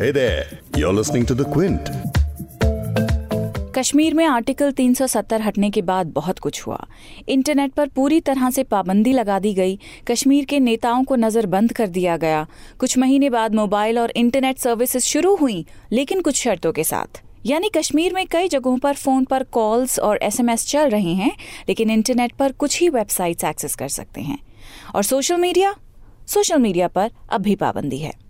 Hey 0.00 0.12
there, 0.12 0.44
you're 0.76 0.94
listening 0.94 1.24
to 1.26 1.34
The 1.34 1.44
Quint. 1.44 1.88
Kashmir 3.78 4.14
में 4.14 4.24
article 4.24 4.72
370 4.72 5.40
हटने 5.42 5.70
के 5.70 5.82
बाद 5.82 6.06
बहुत 6.06 6.38
कुछ 6.38 6.66
हुआ। 6.66 6.86
इंटरनेट 7.28 7.72
पर 7.72 7.88
पूरी 7.88 8.20
तरह 8.20 8.50
से 8.50 8.62
पाबंदी 8.62 9.12
लगा 9.12 9.38
दी 9.38 9.54
गई। 9.54 9.78
कश्मीर 10.08 10.44
के 10.44 10.60
नेताओं 10.60 11.04
को 11.04 11.16
नज़र 11.16 11.46
बंद 11.46 11.72
कर 11.72 11.88
दिया 11.88 12.16
गया। 12.16 12.46
कुछ 12.78 12.98
महीने 12.98 13.30
बाद 13.30 13.54
मोबाइल 13.54 13.98
और 13.98 14.12
इंटरनेट 14.16 14.58
सर्विसेज़ 14.58 15.04
शुरू 15.04 15.34
हुई 15.36 15.66
लेकिन 15.92 16.20
कुछ 16.20 16.42
शर्तों 16.42 16.72
के 16.72 16.84
साथ। 16.84 17.22
यानी 17.46 17.68
कश्मीर 17.68 18.14
में 18.14 18.26
कई 18.26 18.48
जगहों 18.48 18.78
पर 18.78 18.94
फ़ोन 18.94 19.24
पर 19.24 19.42
कॉल्स 19.42 19.98
और 19.98 20.18
एसएमएस 20.22 20.66
चल 20.66 20.88
रहे 20.88 21.14
हैं 21.14 21.32
लेकिन 21.68 21.90
इंटरनेट 21.90 22.32
पर 22.32 22.52
कुछ 22.52 22.80
ही 22.80 22.88
वेबसाइट्स 22.88 23.44
एक्सेस 23.44 23.74
कर 23.74 23.88
सकते 23.88 24.20
हैं। 24.20 24.38
और 24.94 25.02
सोशल 25.02 25.36
मीडिया? 25.36 25.74
सोशल 26.26 26.58
मीडिया 26.58 26.88
पर 26.88 27.10
अब 27.32 27.40
भी 27.40 27.56
पाबंदी 27.56 27.98
है। 27.98 28.29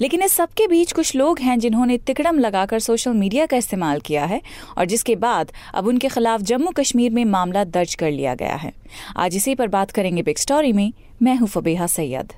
लेकिन 0.00 0.22
इस 0.22 0.32
सबके 0.32 0.66
बीच 0.66 0.92
कुछ 0.92 1.14
लोग 1.16 1.38
हैं 1.38 1.58
जिन्होंने 1.58 1.98
तिकड़म 1.98 2.38
लगाकर 2.38 2.78
सोशल 2.78 3.12
मीडिया 3.12 3.46
का 3.46 3.56
इस्तेमाल 3.56 4.00
किया 4.00 4.24
है 4.24 4.40
और 4.78 4.84
जिसके 4.84 5.16
बाद 5.16 5.52
अब 5.74 5.86
उनके 5.86 6.08
खिलाफ 6.08 6.40
जम्मू 6.40 6.70
कश्मीर 6.70 7.10
में 7.10 7.24
मामला 7.24 7.64
दर्ज 7.64 7.94
कर 7.94 8.10
लिया 8.10 8.34
गया 8.34 8.54
है। 8.54 8.72
आज 9.16 9.36
इसी 9.36 9.54
पर 9.54 9.68
बात 9.68 9.90
करेंगे 9.90 10.22
बिग 10.22 10.36
स्टोरी 10.36 10.72
में। 10.72 10.92
मैं 11.22 11.36
हूँ 11.36 11.48
फबीहा 11.48 11.86
सैयद। 11.86 12.32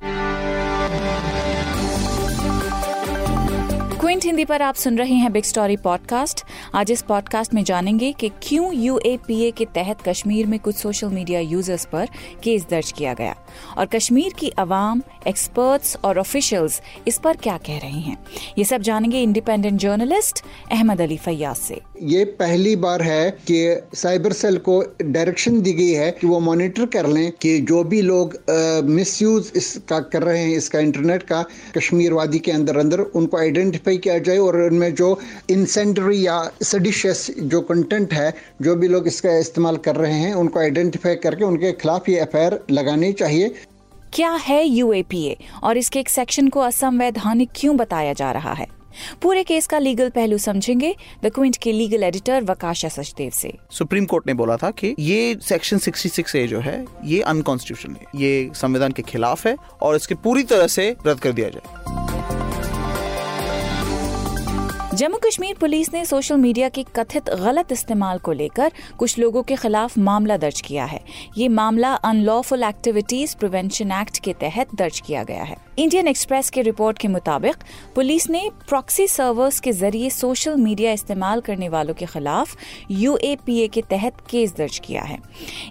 क्विंट 4.12 4.24
हिंदी 4.24 4.44
पर 4.44 4.62
आप 4.62 4.74
सुन 4.74 4.98
रहे 4.98 5.14
हैं 5.14 5.30
बिग 5.32 5.44
स्टोरी 5.44 5.76
पॉडकास्ट। 5.76 6.42
आज 6.74 6.90
इस 6.90 7.02
पॉडकास्ट 7.02 7.54
में 7.54 7.62
जानेंगे 7.64 8.10
कि 8.12 8.28
क्यों 8.42 8.72
यूएपीए 8.74 9.50
के 9.50 9.64
तहत 9.64 9.98
कश्मीर 10.08 10.46
में 10.46 10.58
कुछ 10.60 10.74
सोशल 10.76 11.08
मीडिया 11.08 11.40
यूज़र्स 11.40 11.84
पर 11.92 12.08
केस 12.44 12.66
दर्ज 12.70 12.90
किया 12.92 13.14
गया। 13.14 13.34
और 13.78 13.86
कश्मीर 13.86 14.32
की 14.38 14.50
आवाम 14.58 15.02
एक्सपर्ट्स 15.26 15.96
और 16.04 16.18
ऑफिशियल्स 16.18 16.80
इस 17.08 17.18
पर 17.18 17.36
क्या 17.36 17.56
कह 17.58 17.78
रहे 17.78 18.00
हैं। 18.00 18.16
ये 18.58 18.64
सब 18.64 18.82
जानेंगे 18.82 19.22
इंडिपेंडेंट 19.22 19.80
जर्नलिस्ट 19.80 20.44
अहमद 20.72 21.00
अली 21.00 21.16
फैयाज 21.16 21.56
से। 21.56 21.80
ये 22.02 22.24
पहली 22.40 22.76
बार 22.76 23.02
है 23.02 23.30
कि 23.50 23.80
साइबर 23.94 24.32
सेल 24.32 24.56
को 24.58 24.80
डायरेक्शन 25.02 25.60
दी 25.62 25.72
गई 25.72 25.90
है 25.92 26.10
कि 26.10 26.26
वो 26.26 26.40
मॉनिटर 26.40 26.86
कर 26.86 27.06
लें 27.06 27.30
कि 27.32 27.58
जो 27.62 27.82
भी 27.84 28.02
लोग 28.02 28.38
मिस 28.90 29.20
यूज़ 29.22 29.50
इसका 29.56 30.00
कर 30.12 30.22
रहे 30.22 30.42
हैं, 30.42 30.56
इसका 30.56 30.78
इंटरनेट 30.80 31.22
का 31.22 31.44
कश्मीर 31.78 32.12
वादी 32.12 32.38
के 32.38 32.52
अंदर 32.52 32.76
अंदर 32.76 33.00
उनको 33.00 33.38
आइडेंटिफाई 33.38 34.00
किया 34.02 34.18
जाए 34.18 34.38
और 34.38 34.60
उनमें 34.60 34.94
जो 34.94 35.08
इंसेंडरी 35.50 36.26
या 36.26 36.36
सडिशियस 36.62 37.26
जो 37.38 37.60
कंटेंट 37.60 38.12
है 38.12 38.32
जो 38.62 38.76
भी 38.76 38.88
लोग 38.88 39.06
इसका 39.06 39.36
इस्तेमाल 39.38 39.76
कर 39.76 39.96
रहे 39.96 40.14
हैं 40.14 40.34
उनको 40.34 40.60
आइडेंटिफाई 40.60 41.14
करके 41.16 41.44
उनके 41.44 41.72
खिलाफ 41.72 42.08
ये 42.08 42.20
एफ़ 42.20 42.72
लगानी 42.72 43.12
चाहिए। 43.12 43.54
क्या 44.14 44.30
है 44.42 44.64
यूएपीए 44.64 45.36
और 45.62 45.76
इसके 45.76 46.00
एक 46.00 46.08
सेक्शन 46.08 46.48
को 46.48 46.60
असंवैधानिक 46.60 47.50
क्यों 47.54 47.76
बताया 47.76 48.12
जा 48.12 48.30
रहा 48.32 48.52
है? 48.52 48.66
पूरे 49.22 49.42
केस 49.44 49.66
का 49.66 49.78
लीगल 49.78 50.08
पहलू 50.10 50.38
समझेंगे 50.38 50.94
द 51.24 51.30
क्विंट 51.34 51.56
के 51.56 51.72
लीगल 51.72 52.02
एडिटर 52.02 52.42
वकाशा 52.42 52.88
सचदेव 52.88 53.30
से। 53.30 53.52
सुप्रीम 53.70 54.06
कोर्ट 54.06 54.26
ने 54.26 54.34
बोला 54.34 54.56
था 54.56 54.70
कि 54.70 54.94
ये 54.98 55.38
सेक्शन 55.42 55.78
66 55.78 56.36
ए 56.36 56.46
जो 56.46 56.60
है 56.60 56.84
ये 57.04 57.20
अनकॉन्स्टिट्यूशन 57.22 57.96
है। 58.00 58.20
ये 58.20 58.50
संविधान 58.54 58.92
के 58.92 59.02
खिलाफ 59.02 59.46
है 59.46 59.56
और 59.82 59.96
इसके 59.96 60.14
पूरी 60.14 60.42
तरह 60.42 60.66
से 60.66 60.90
रद्द 61.06 61.20
कर 61.20 61.32
दिया 61.32 61.48
जाए। 61.48 62.41
जम्मू 64.92 65.18
कश्मीर 65.18 65.56
पुलिस 65.60 65.92
ने 65.94 66.04
सोशल 66.04 66.36
मीडिया 66.36 66.68
के 66.68 66.82
कथित 66.96 67.30
गलत 67.30 67.72
इस्तेमाल 67.72 68.18
को 68.18 68.32
लेकर 68.32 68.72
कुछ 68.98 69.18
लोगों 69.18 69.42
के 69.42 69.56
खिलाफ 69.56 69.96
मामला 69.98 70.36
दर्ज 70.36 70.60
किया 70.60 70.84
है। 70.84 71.00
ये 71.38 71.48
मामला 71.48 71.92
अनलॉफुल 72.04 72.62
एक्टिविटीज़ 72.62 73.36
प्रिवेंशन 73.36 73.92
एक्ट 73.92 74.18
के 74.18 74.32
तहत 74.32 74.74
दर्ज 74.74 75.00
किया 75.00 75.22
गया 75.22 75.42
है। 75.42 75.56
इंडियन 75.78 76.08
एक्सप्रेस 76.08 76.50
के 76.50 76.62
रिपोर्ट 76.62 76.98
के 76.98 77.08
मुताबिक 77.08 77.62
पुलिस 77.94 78.28
ने 78.30 78.40
प्रॉक्सी 78.68 79.06
सर्वर्स 79.08 79.60
के 79.60 79.72
ज़रिए 79.72 80.08
सोशल 80.10 80.56
मीडिया 80.56 80.90
इस्तेमाल 80.92 81.40
करने 81.40 81.68
वालों 81.68 81.94
के 81.94 82.06
खिलाफ 82.06 82.56
यूएपीए 82.90 83.68
के 83.68 83.82
तहत 83.90 84.16
केस 84.30 84.52
दर्ज 84.56 84.78
किया 84.78 85.02
है। 85.02 85.18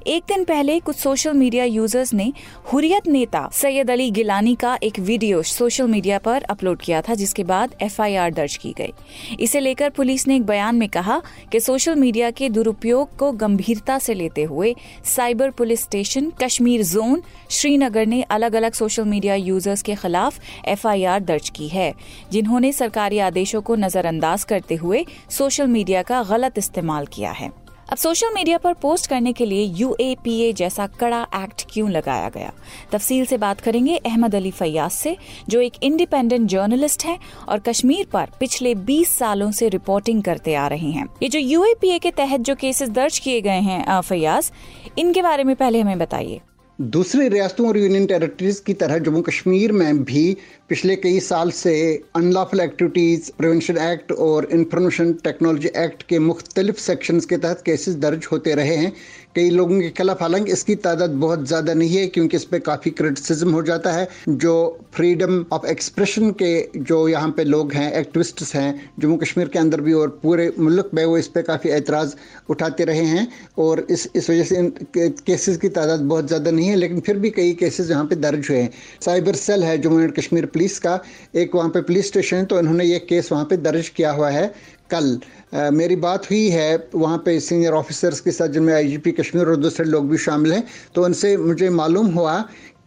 एक 0.08 0.24
दिन 0.28 0.44
पहले 0.44 0.80
कुछ 0.80 0.96
सोशल 0.96 1.34
मीडिया 1.34 1.66
यूज़र्स 1.66 2.14
ने 2.14 2.31
हुरियत 2.72 3.08
नेता 3.08 3.48
सैयद 3.53 3.92
अली 3.92 4.09
गिलानी 4.12 4.56
का 4.56 4.78
एक 4.84 5.00
वीडियो 5.02 5.42
सोशल 5.44 5.88
मीडिया 5.88 6.18
पर 6.20 6.44
अपलोड 6.44 6.81
किया 6.81 7.02
था, 7.02 7.16
जिसके 7.16 7.44
बाद 7.44 7.76
एफआईआर 7.81 8.34
दर्ज 8.34 8.58
की 8.58 8.74
गई। 8.78 9.38
इसे 9.40 9.59
लेकर 9.59 9.90
पुलिस 9.90 10.28
ने 10.28 10.36
एक 10.36 10.46
बयान 10.46 10.76
में 10.76 10.88
कहा 10.90 11.22
कि 11.52 11.59
सोशल 11.59 11.96
मीडिया 11.96 12.31
के 12.31 12.50
दुरुपयोग 12.50 13.16
को 13.18 13.31
गंभीरता 13.44 14.00
से 14.00 14.14
लेते 14.14 14.44
हुए 14.46 14.76
cyber 15.06 15.52
police 15.52 15.84
station 15.84 16.31
Kashmir 16.44 16.84
zone 16.86 17.22
Srinagar 17.52 18.06
ने 18.08 18.22
अलग 18.31 18.56
अलग 18.56 18.74
सोशल 18.74 19.06
मीडिया 19.06 19.36
यूज़र्स 19.36 19.81
के 19.81 19.90
खिलाफ 19.96 20.40
एफआईआर 20.68 21.19
दर्ज 21.19 21.50
की 21.50 21.68
है, 21.68 21.94
जिन्होंने 22.31 22.72
सरकारी 22.72 23.19
आदेशों 23.19 23.62
को 23.62 23.75
नजरअंदाज 23.75 24.44
करते 24.44 24.75
हुए 24.75 25.06
सोशल 25.29 25.68
मीडिया 25.68 26.02
का 26.02 26.24
गलत 26.24 26.57
इस्तेमाल 26.57 27.06
किया 27.06 27.31
है। 27.31 27.62
अब 27.90 27.97
सोशल 27.97 28.34
मीडिया 28.34 28.57
पर 28.57 28.74
पोस्ट 28.74 29.07
करने 29.07 29.31
के 29.34 29.46
लिए 29.46 29.63
यूएपीए 29.78 30.52
जैसा 30.53 30.85
कड़ा 30.88 31.22
एक्ट 31.35 31.66
क्यों 31.72 31.90
लगाया 31.91 32.29
गया? 32.29 32.52
तफसील 32.91 33.25
से 33.25 33.38
बात 33.38 33.62
करेंगे 33.62 33.97
अहमद 33.97 34.35
अली 34.35 34.52
फैयाज 34.52 34.91
से, 34.91 35.16
जो 35.50 35.62
एक 35.62 35.74
इंडिपेंडेंट 35.84 36.47
जर्नलिस्ट 36.50 37.06
हैं 37.06 37.18
और 37.50 37.59
कश्मीर 37.59 38.06
पर 38.06 38.29
पिछले 38.40 38.73
20 38.75 39.18
सालों 39.18 39.52
से 39.52 39.69
रिपोर्टिंग 39.69 40.22
करते 40.23 40.53
आ 40.56 40.68
रहे 40.68 40.91
हैं। 40.91 41.08
ये 41.23 41.29
जो 41.29 41.40
यूएपीए 41.40 42.00
के 42.00 42.12
तहत 42.12 42.40
जो 42.40 42.56
केसेस 42.56 42.90
दर्ज 42.90 43.19
किए 43.19 43.41
गए 43.41 43.59
हैं 43.59 44.00
फैयाज, 44.02 44.52
इनके 45.00 45.22
बारे 45.22 45.44
में 45.44 45.56
पहले 45.56 45.81
हमें 45.81 46.00
बताइए। 46.00 46.40
दूसरी 46.81 47.28
रियासतों 47.28 47.68
और 47.68 47.78
यूनियन 47.78 48.06
टेरिटरीज 48.08 48.59
की 48.59 48.74
तरह 48.74 48.97
जम्मू 48.97 49.22
कश्मीर 49.22 49.72
में 49.72 50.03
भी 50.03 50.38
पिछले 50.69 50.96
कई 50.96 51.19
साल 51.19 51.52
से 51.52 51.74
अनलॉफुल 52.16 52.59
एक्टिविटीज़ 52.59 53.30
प्रिवेंशन 53.38 53.78
एक्ट 53.78 54.12
और 54.12 54.47
इंफॉर्मेशन 54.52 55.12
टेक्नोलॉजी 55.14 55.68
एक्ट 55.78 56.03
के 56.03 56.20
मुख्तलिफ़ 56.20 56.80
सेक्शंस 56.80 57.25
के 57.25 57.38
तहत 57.38 57.62
केसेस 57.66 57.96
दर्ज 57.96 58.28
होते 58.31 58.56
रहे 58.56 58.75
हैं। 58.75 58.91
कई 59.36 59.50
लोगों 59.50 59.80
के 59.81 59.90
खिलाफ, 59.92 60.22
हालाँकि 60.22 60.52
इसकी 60.52 60.75
तादाद 60.78 61.09
बहुत 61.18 61.47
ज़्यादा 61.47 61.74
नहीं 61.74 61.90
है, 61.90 62.08
क्योंकि 62.08 62.38
इस 62.38 62.44
पर 62.46 62.59
काफ़ी 62.62 62.92
क्रिटिसिज्म 62.92 63.52
हो 63.52 63.62
जाता 63.64 63.92
है, 63.92 64.08
जो 64.30 64.53
फ्रीडम 64.96 65.46
ऑफ़ 65.53 65.66
एक्सप्रेशन 65.68 66.31
के 66.42 66.80
जो 66.80 67.08
यहाँ 67.08 67.30
पे 67.38 67.44
लोग 67.44 67.74
हैं 67.74 67.91
एक्टिविस्ट 67.94 68.44
हैं, 68.53 68.91
जम्मू 69.00 69.18
कश्मीर 69.18 69.47
के 69.47 69.59
अंदर 69.59 69.81
भी 69.81 69.94
और 69.94 70.09
पूरे 70.24 70.52
मुल्क 70.59 70.90
में 70.94 71.03
वो 71.06 71.18
इस 71.18 71.28
पर 71.28 71.41
काफ़ी 71.44 71.70
एतराज़ 71.72 72.16
उठाते 72.50 72.86
रहे 72.86 73.06
हैं 73.06 73.28
और 73.59 73.86
इस 73.90 74.08
इस 74.16 74.30
वजह 74.30 74.44
से 74.44 74.58
इन 74.58 74.74
केसेस 74.97 75.58
की 75.58 75.70
तादाद 75.70 76.00
बहुत 76.02 76.28
ज़्यादा 76.28 76.52
नहीं 76.52 76.68
है, 76.68 76.75
लेकिन 76.75 77.00
फिर 77.00 77.18
भी 77.18 77.30
कई 77.31 77.53
केसेस 77.56 77.90
यहाँ 77.90 78.06
पे 78.06 78.16
दर्ज 78.18 78.50
हुए 78.50 78.58
हैं। 78.58 78.70
साइबर 79.02 79.36
सेल 79.38 79.64
है 79.64 79.78
जम्मू 79.78 80.00
एंड 80.00 80.14
कश्मीर 80.16 80.46
पुलिस 80.47 80.78
का, 80.80 81.00
एक 81.36 81.56
वहाँ 81.56 81.70
पे 81.70 81.81
पुलिस 81.84 82.08
स्टेशन 82.08 82.38
है 82.38 82.46
तो 82.46 82.59
इन्होंने 82.59 82.86
ये 82.86 83.00
केस 83.02 83.31
वहाँ 83.31 83.46
पे 83.46 83.58
दर्ज 83.59 83.90
किया 83.91 84.12
हुआ 84.12 84.30
है 84.30 84.53
कल 84.91 85.18
आ, 85.53 85.69
मेरी 85.72 85.96
बात 86.06 86.29
हुई 86.31 86.47
है 86.50 86.69
वहाँ 86.96 87.18
पे 87.25 87.40
सीनियर 87.40 87.74
ऑफिसर्स 87.74 88.19
के 88.22 88.31
साथ 88.31 88.50
जिनमें 88.50 88.74
आईजीपी 88.74 89.12
कश्मीर 89.12 89.50
और 89.50 89.56
दूसरे 89.57 89.85
लोग 89.85 90.09
भी 90.09 90.18
शामिल 90.25 90.53
हैं 90.53 90.63
तो 90.96 91.03
उनसे 91.06 91.35
मुझे 91.38 91.69
मालूम 91.79 92.07
हुआ 92.13 92.40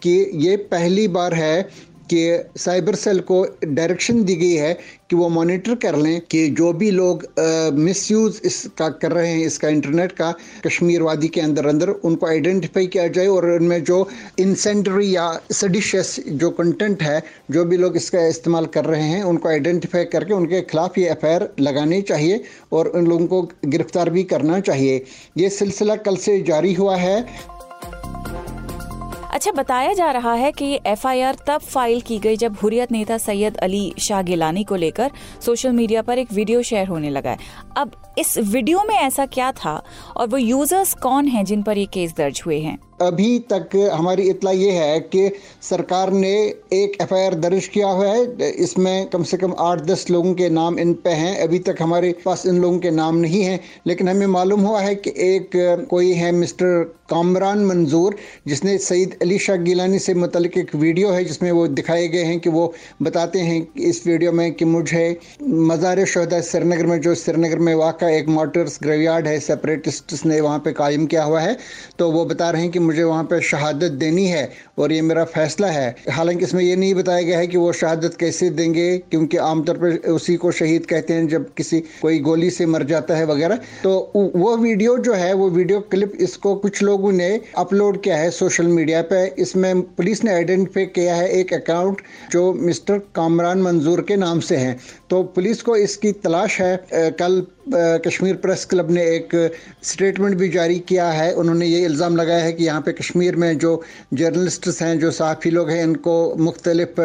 कि 0.03 0.15
ये 0.37 0.57
पहली 0.71 1.07
बार 1.09 1.35
है 1.35 1.57
कि 2.11 2.61
साइबर 2.61 2.95
सेल 2.95 3.21
को 3.21 3.45
डायरेक्शन 3.65 4.23
दी 4.25 4.35
गई 4.37 4.55
है 4.55 4.73
कि 5.11 5.17
वो 5.17 5.29
मॉनिटर 5.29 5.75
कर 5.75 5.97
लें 5.97 6.21
कि 6.31 6.47
जो 6.51 6.73
भी 6.73 6.91
लोग 6.91 7.27
मिस 7.75 8.11
यूज़ 8.11 8.41
इसका 8.45 8.89
कर 9.03 9.13
रहे 9.13 9.31
हैं, 9.31 9.47
इसका 9.47 9.69
इंटरनेट 9.69 10.13
का 10.13 10.33
कश्मीर 10.67 11.03
वादी 11.03 11.29
के 11.29 11.41
अंदर 11.41 11.67
अंदर, 11.67 11.89
उनको 11.89 12.27
आइडेंटिफाई 12.27 12.87
किया 12.87 13.07
जाए 13.09 13.27
और 13.27 13.51
उनमें 13.51 13.83
जो 13.85 14.09
इंसेंडरी 14.39 15.15
या 15.15 15.29
सडिशियस 15.53 16.19
जो 16.29 16.51
कंटेंट 16.51 17.03
है, 17.03 17.23
जो 17.51 17.65
भी 17.65 17.77
लोग 17.77 17.97
इसका 17.97 18.27
इस्तेमाल 18.27 18.67
कर 18.75 18.85
रहे 18.85 19.03
हैं, 19.03 19.23
उनको 19.25 19.49
आइडेंटिफाई 19.49 20.05
करके 20.05 20.35
उनके 20.35 20.61
खिलाफ 20.63 20.99
ये 20.99 21.11
एफआईआर 21.11 21.49
लगानी 21.61 22.03
चाहिए 22.03 22.43
और 22.73 22.89
उन 22.89 23.07
लोगों 23.07 23.27
को 23.27 23.43
गिरफ़्तार 23.67 24.11
भी 24.11 24.25
करना 24.25 24.61
चाहिए। 24.61 25.05
ये 25.39 25.51
सिलसिला 25.51 25.97
कल 25.99 26.17
से 26.17 26.41
जारी 26.43 26.75
हुआ 26.75 26.97
है। 26.97 27.54
अच्छा 29.35 29.53
बताया 29.53 29.93
जा 29.93 30.11
रहा 30.11 30.33
है 30.33 30.51
कि 30.53 30.65
ये 30.65 30.81
एफआईआर 30.87 31.37
तब 31.47 31.61
फ़ाइल 31.61 32.01
की 32.01 32.19
गई 32.19 32.37
जब 32.37 32.57
हुरियत 32.63 32.93
नेता 32.93 33.19
सैयद 33.19 33.57
अली 33.57 33.95
शाह 33.99 34.23
गिलानी 34.23 34.63
को 34.65 34.75
लेकर 34.75 35.11
सोशल 35.41 35.73
मीडिया 35.73 36.03
पर 36.03 36.19
एक 36.19 36.33
वीडियो 36.33 36.63
शेयर 36.63 36.89
होने 36.89 37.11
लगा 37.11 37.31
है। 37.31 37.39
अब 37.77 37.93
इस 38.19 38.39
वीडियो 38.39 38.85
में 38.85 38.95
ऐसा 38.95 39.27
क्या 39.27 39.53
था 39.53 39.83
और 40.17 40.29
वो 40.29 40.39
यूज़र्स 40.39 40.95
कौन 40.95 41.29
हैं 41.29 41.45
जिन 41.45 41.63
पर 41.63 41.79
ये 41.79 41.87
केस 41.87 42.15
दर्ज 42.17 42.43
हुए 42.47 42.61
हैं? 42.61 42.79
अभी 43.03 43.39
तक 43.53 43.77
हमारी 43.93 44.23
इतला 44.31 44.51
ये 44.53 44.71
है 44.71 44.99
कि 45.03 45.31
सरकार 45.63 46.11
ने 46.13 46.33
एक 46.73 46.97
एफआईआर 47.03 47.35
दर्ज 47.37 47.67
किया 47.69 47.89
हुआ 47.89 48.07
है, 48.07 48.51
इसमें 48.53 49.07
कम 49.11 49.23
से 49.25 49.37
कम 49.37 49.55
आठ 49.59 49.81
दस 49.83 50.09
लोगों 50.11 50.35
के 50.35 50.49
नाम 50.51 50.79
इन 50.79 50.93
पे 51.05 51.11
हैं। 51.13 51.37
अभी 51.39 51.59
तक 51.61 51.77
हमारे 51.81 52.13
पास 52.25 52.47
इन 52.47 52.61
लोगों 52.63 52.79
के 52.79 52.91
नाम 52.93 53.17
नहीं 53.17 53.43
हैं, 53.43 53.61
लेकिन 53.87 54.09
हमें 54.09 54.27
मालूम 54.29 54.61
हुआ 54.61 54.81
है 54.81 54.95
कि 54.97 55.11
एक, 55.19 55.51
कोई 55.91 56.13
है 56.13 56.31
मिस्टर 56.33 56.93
कामरान 57.11 57.65
मंजूर, 57.67 58.17
जिसने 58.49 58.77
सईद 58.79 59.17
अली 59.23 59.39
शाह 59.39 59.57
गिलानी 59.59 59.99
से 59.99 60.15
मतलब 60.15 60.59
एक 60.59 60.75
वीडियो 60.77 61.11
है, 61.11 61.25
जिसमें 61.25 61.51
वो 61.53 61.67
दिखाए 61.71 62.07
गए 62.09 62.23
हैं 62.25 62.39
कि 62.41 62.51
वो 62.51 62.73
बताते 63.03 63.39
हैं 63.41 63.67
इस 63.81 64.07
वीडियो 64.07 64.33
में 64.33 64.53
कि 64.55 64.65
मुझे 64.67 65.05
मज़ार 65.43 66.05
शहदा 66.05 66.41
श्रीनगर 66.43 66.87
में, 66.87 67.01
जो 67.01 67.15
श्रीनगर 67.15 67.59
में 67.59 67.75
वाक़ 67.75 68.05
एक 68.05 68.29
मोटर्स 68.31 68.79
ग्रेवयार्ड 68.83 69.27
है 69.27 69.39
सेपरेटिस्ट 69.41 70.25
ने 70.27 70.41
वहाँ 70.41 70.59
पर 70.59 70.73
कायम 70.75 71.07
किया 71.07 71.25
हुआ 71.25 71.41
है 71.41 71.57
तो 71.99 72.11
वो 72.13 72.25
बता 72.25 72.51
रहे 72.51 72.63
हैं 72.63 72.71
कि 72.71 72.79
मुझे 72.85 73.03
वहाँ 73.03 73.25
पर 73.25 73.41
शहादत 73.43 73.93
देनी 73.95 74.27
है 74.27 74.49
और 74.79 74.93
ये 74.93 75.01
मेरा 75.03 75.25
फैसला 75.27 75.69
है। 75.69 75.95
हालाँकि 76.11 76.45
इसमें 76.45 76.63
ये 76.63 76.77
नहीं 76.77 76.95
बताया 76.95 77.23
गया 77.23 77.39
है 77.39 77.47
कि 77.47 77.57
वो 77.57 77.73
शहादत 77.73 78.17
कैसे 78.21 78.51
देंगे, 78.51 78.87
क्योंकि 79.01 79.37
आमतौर 79.39 79.77
पर 79.77 80.11
उसी 80.11 80.37
को 80.37 80.51
शहीद 80.53 80.87
कहते 80.87 81.15
हैं 81.15 81.27
जब 81.29 81.53
किसी, 81.55 81.81
कोई 82.03 82.19
गोली 82.21 82.51
से 82.51 82.67
मर 82.67 82.83
जाता 82.85 83.17
है 83.17 83.27
वगैरह। 83.27 83.61
तो 83.83 84.13
वो 84.15 84.57
वीडियो 84.57 84.97
जो 84.99 85.15
है, 85.15 85.33
वो 85.35 85.49
वीडियो 85.51 85.81
क्लिप 85.91 86.13
इसको 86.21 86.55
कुछ 86.57 86.83
लोगों 86.83 87.13
ने 87.13 87.29
अपलोड 87.57 88.03
किया 88.03 88.17
है 88.17 88.31
सोशल 88.31 88.67
मीडिया 88.69 89.03
पे। 89.03 89.25
इसमें 89.39 89.83
पुलिस 89.95 90.25
ने 90.25 90.33
आइडेंटिफाई 90.33 90.85
किया 90.87 91.15
है 91.15 91.29
एक 91.31 91.53
अकाउंट 91.55 92.03
जो 92.31 92.53
मिस्टर 92.53 92.99
कामरान 93.15 93.63
मंजूर 93.63 94.01
के 94.01 94.17
नाम 94.17 94.41
से 94.41 94.57
है। 94.57 94.77
तो 95.15 95.23
पुलिस 95.31 95.61
को 95.63 95.77
इसकी 95.77 96.11
तलाश 96.27 96.61
है। 96.61 97.11
कल 97.19 97.47
कश्मीर 98.05 98.37
प्रेस 98.37 98.65
क्लब 98.71 98.91
ने 98.91 99.03
एक 99.09 99.35
स्टेटमेंट 99.83 100.37
भी 100.37 100.49
जारी 100.49 100.79
किया 100.89 101.07
है। 101.09 101.31
उन्होंने 101.35 101.67
ये 101.67 101.85
इल्ज़ाम 101.85 102.17
लगाया 102.17 102.45
है 102.45 102.53
कि 102.53 102.65
यहाँ 102.65 102.81
पे 102.81 102.93
कश्मीर 102.93 103.37
में 103.37 103.59
जो 103.59 103.71
जर्नलिस्ट्स 104.15 104.83
हैं, 104.83 104.99
जो 104.99 105.11
सहाफ़ी 105.11 105.51
लोग 105.51 105.71
हैं, 105.71 105.83
इनको 105.83 106.15
मुख्तलिफ़ 106.39 107.01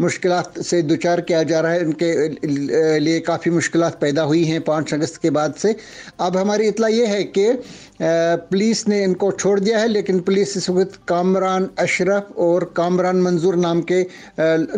मुश्किल 0.00 0.62
से 0.62 0.82
दुचार 0.82 1.20
किया 1.20 1.42
जा 1.42 1.60
रहा 1.60 1.72
है। 1.72 1.80
इनके 1.80 2.98
लिए 3.00 3.20
काफ़ी 3.26 3.50
मुश्किल 3.50 3.88
पैदा 4.00 4.22
हुई 4.22 4.44
हैं 4.44 4.60
पाँच 4.64 4.94
अगस्त 4.94 5.16
के 5.22 5.30
बाद 5.30 5.54
से। 5.54 5.74
अब 6.20 6.36
हमारी 6.36 6.68
इतला 6.68 6.88
ये 6.88 7.06
है 7.06 7.22
कि 7.24 7.50
पुलिस 8.00 8.86
ने 8.88 9.02
इनको 9.04 9.30
छोड़ 9.32 9.58
दिया 9.60 9.78
है, 9.78 9.88
लेकिन 9.88 10.20
पुलिस 10.20 10.56
इस 10.56 10.68
वक्त 10.70 10.98
कामरान 11.08 11.68
अशरफ 11.78 12.28
और 12.38 12.64
कामरान 12.76 13.20
मंजूर 13.22 13.56
नाम 13.56 13.80
के 13.82 14.00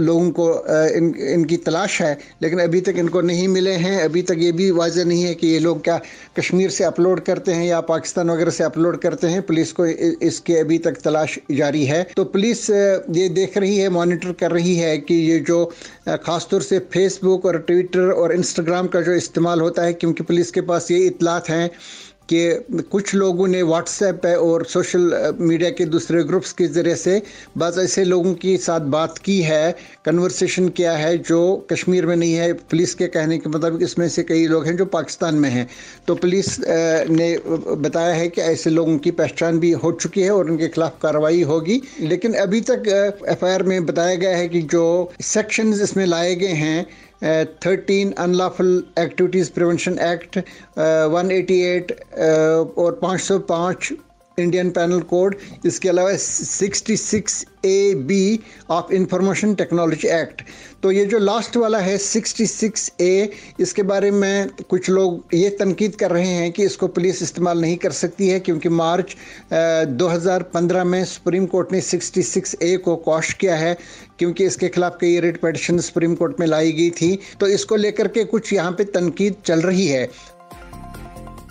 लोगों 0.00 0.30
को 0.30 0.48
इन, 0.88 1.14
इनकी 1.30 1.56
तलाश 1.58 2.00
है। 2.02 2.18
लेकिन 2.42 2.58
अभी 2.60 2.80
तक 2.80 2.94
इनको 2.98 3.20
नहीं 3.22 3.48
मिले 3.48 3.72
हैं। 3.74 4.02
अभी 4.02 4.22
तक 4.22 4.36
ये 4.38 4.52
भी 4.52 4.70
वाजह 4.72 5.04
नहीं 5.04 5.22
है 5.24 5.34
कि 5.34 5.46
ये 5.46 5.58
लोग 5.58 5.82
क्या 5.84 6.00
कश्मीर 6.38 6.70
से 6.70 6.84
अपलोड 6.84 7.20
करते 7.20 7.52
हैं 7.52 7.66
या 7.66 7.80
पाकिस्तान 7.90 8.30
वगैरह 8.30 8.50
से 8.50 8.64
अपलोड 8.64 9.00
करते 9.00 9.26
हैं। 9.26 9.42
पुलिस 9.42 9.72
को 9.72 9.86
इसके 9.86 10.56
अभी 10.58 10.78
तक 10.78 11.00
तलाश 11.04 11.38
जारी 11.50 11.84
है। 11.84 12.02
तो 12.16 12.24
पुलिस 12.26 12.68
ये 12.70 13.28
देख 13.30 13.58
रही 13.58 13.76
है, 13.76 13.88
मॉनिटर 13.90 14.32
कर 14.40 14.50
रही 14.50 14.76
है 14.76 14.96
कि 14.98 15.14
ये 15.14 15.38
जो 15.40 15.64
ख़ासतौर 16.08 16.62
से 16.62 16.78
फेसबुक 16.92 17.44
और 17.46 17.58
ट्विटर 17.60 18.10
और 18.12 18.32
इंस्टाग्राम 18.34 18.86
का 18.86 19.00
जो 19.00 19.12
इस्तेमाल 19.14 19.60
होता 19.60 19.82
है, 19.82 19.92
क्योंकि 19.92 20.22
पुलिस 20.22 20.50
के 20.50 20.60
पास 20.62 20.90
ये 20.90 20.98
इतलात 21.06 21.48
हैं 21.48 21.70
कि 22.32 22.82
कुछ 22.90 23.14
लोगों 23.14 23.46
ने 23.48 23.62
व्हाट्सएप 23.62 24.20
पे 24.22 24.34
और 24.34 24.64
सोशल 24.66 25.36
मीडिया 25.40 25.70
के 25.70 25.84
दूसरे 25.86 26.22
ग्रुप्स 26.24 26.52
के 26.52 26.66
ज़रिए 26.68 26.96
से 26.96 27.20
बस 27.58 27.78
ऐसे 27.78 28.04
लोगों 28.04 28.34
के 28.34 28.56
साथ 28.58 28.80
बात 28.90 29.18
की 29.18 29.40
है 29.42 29.74
कन्वर्सेशन 30.04 30.68
किया 30.70 30.92
है 30.92 31.16
जो 31.20 31.40
कश्मीर 31.72 32.06
में 32.06 32.14
नहीं 32.16 32.34
है। 32.34 32.52
पुलिस 32.52 32.94
के 32.94 33.06
कहने 33.08 33.38
के 33.38 33.50
मुताबिक 33.50 33.82
इसमें 33.82 34.08
से 34.08 34.22
कई 34.22 34.46
लोग 34.46 34.66
हैं 34.66 34.76
जो 34.76 34.84
पाकिस्तान 34.86 35.34
में 35.34 35.48
हैं। 35.50 35.68
तो 36.06 36.14
पुलिस 36.14 36.58
ने 36.60 37.36
बताया 37.82 38.14
है 38.14 38.28
कि 38.28 38.40
ऐसे 38.42 38.70
लोगों 38.70 38.96
की 38.98 39.10
पहचान 39.12 39.58
भी 39.60 39.70
हो 39.74 39.92
चुकी 39.92 40.22
है 40.22 40.30
और 40.30 40.50
उनके 40.50 40.68
खिलाफ 40.68 40.98
कार्रवाई 41.02 41.42
होगी। 41.42 41.80
लेकिन 42.00 42.34
अभी 42.38 42.60
तक 42.70 42.88
एफआईआर 43.28 43.62
में 43.62 43.86
बताया 43.86 44.14
गया 44.14 44.36
है 44.36 44.48
कि 44.48 44.62
जो 44.62 45.12
सेक्शन 45.24 45.72
इसमें 45.82 46.06
लाए 46.06 46.34
गए 46.34 46.52
हैं 46.64 46.86
uh, 47.22 47.44
13 47.60 48.14
Unlawful 48.16 48.82
Activities 48.96 49.50
Prevention 49.50 49.98
Act 49.98 50.38
uh, 50.38 51.08
188 51.08 51.92
uh, 52.16 52.62
or 52.74 52.96
505 52.96 54.09
Indian 54.40 54.70
penal 54.70 55.00
code 55.00 55.36
इसके 55.66 55.88
अलावा 55.88 56.10
66 56.10 57.44
A 57.64 57.94
B 57.94 58.40
of 58.70 58.92
information 58.92 59.54
technology 59.54 60.08
act 60.08 60.42
तो 60.82 60.92
ये 60.92 61.04
जो 61.04 61.18
लास्ट 61.18 61.56
वाला 61.56 61.78
है 61.78 61.98
66 61.98 62.90
ए 63.00 63.30
इसके 63.60 63.82
बारे 63.82 64.10
में 64.10 64.48
कुछ 64.70 64.90
लोग 64.90 65.34
ये 65.34 65.50
तनकीद 65.50 65.94
कर 65.94 66.10
रहे 66.10 66.28
हैं 66.28 66.52
कि 66.52 66.64
इसको 66.64 66.88
पुलिस 66.88 67.22
इस्तेमाल 67.22 67.60
नहीं 67.60 67.76
कर 67.76 67.92
सकती 67.92 68.28
है 68.28 68.40
क्योंकि 68.40 68.68
मार्च 68.68 69.16
आ, 69.52 69.84
2015 69.84 70.84
में 70.84 71.04
सुप्रीम 71.04 71.46
कोर्ट 71.46 71.72
ने 71.72 71.80
66 71.80 72.54
ए 72.62 72.76
को 72.76 72.96
कॉश 72.96 73.32
किया 73.32 73.56
है 73.56 73.76
क्योंकि 74.18 74.44
इसके 74.44 74.68
खिलाफ 74.68 74.98
कई 75.00 75.20
रिट 75.20 75.40
पटिशन 75.40 75.78
सुप्रीम 75.78 76.14
कोर्ट 76.14 76.40
में 76.40 76.46
लाई 76.46 76.72
गई 76.72 76.90
थी। 76.90 77.18
तो 77.40 77.46
इसको 77.46 77.76
लेकर 77.76 78.08
के 78.08 78.24
कुछ 78.24 78.52
यहाँ 78.52 78.72
पे 78.72 78.84
तनकीद 78.84 79.36
चल 79.46 79.60
रही 79.60 79.86
है। 79.86 80.10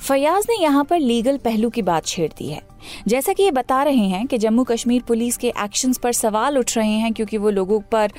फयाज 0.07 0.45
ने 0.50 0.63
यहाँ 0.63 0.83
पर 0.83 1.00
लीगल 1.00 1.38
पहलू 1.38 1.69
की 1.69 1.81
बात 1.81 2.06
छेड़ 2.06 2.31
दी 2.38 2.47
है। 2.47 2.69
जैसा 3.08 3.34
कि 3.34 3.44
ये 3.44 3.52
बता 3.52 3.81
रहे 3.84 4.08
हैं 4.08 4.26
कि 4.28 4.38
जम्मू 4.38 4.64
कश्मीर 4.64 5.02
पुलिस 5.02 5.38
के 5.38 5.48
एक्शंस 5.48 5.98
पर 5.98 6.14
सवाल 6.14 6.58
उठ 6.58 6.78
रहे 6.78 6.92
हैं 6.92 7.14
क्योंकि 7.14 7.38
वो 7.38 7.50
लोगों 7.50 7.80
पर 7.92 8.12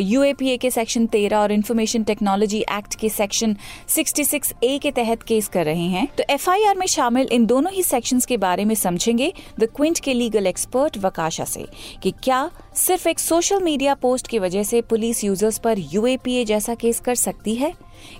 यूएपीए 0.00 0.56
के 0.56 0.70
सेक्शन 0.70 1.06
तेरह 1.06 1.38
और 1.38 1.52
इन्फॉर्मेशन 1.52 2.02
टेक्नोलॉजी 2.02 2.60
एक्ट 2.72 2.94
के 2.94 3.08
सेक्शन 3.08 3.56
66 3.88 4.52
ए 4.64 4.78
के 4.78 4.90
तहत 4.90 5.22
केस 5.22 5.48
कर 5.48 5.64
रहे 5.64 5.86
हैं। 5.86 6.06
तो 6.18 6.24
एफआईआर 6.30 6.76
में 6.76 6.86
शामिल 6.86 7.28
इन 7.32 7.46
दोनों 7.46 7.72
ही 7.72 7.82
सेक्शंस 7.82 8.26
के 8.26 8.36
बारे 8.36 8.64
में 8.64 8.74
समझेंगे 8.74 9.32
द 9.60 9.68
क्विंट 9.76 9.98
के 9.98 10.14
लीगल 10.14 10.46
एक्सपर्ट 10.46 10.98
वकाशा 10.98 11.44
से 11.44 11.66
कि 12.02 12.10
क्या 12.22 12.50
सिर्फ़ 12.76 13.08
एक 13.08 13.18
सोशल 13.18 13.62
मीडिया 13.62 13.94
पोस्ट 13.94 14.28
की 14.28 14.38
वजह 14.38 14.62
से 14.62 14.80
पुलिस 14.80 15.24
यूज़र्स 15.24 15.58
पर 15.58 15.78
यूएपीए 15.92 16.44
जैसा 16.44 16.74
केस 16.74 17.00
कर 17.00 17.14
सकती 17.14 17.54
है? 17.54 17.72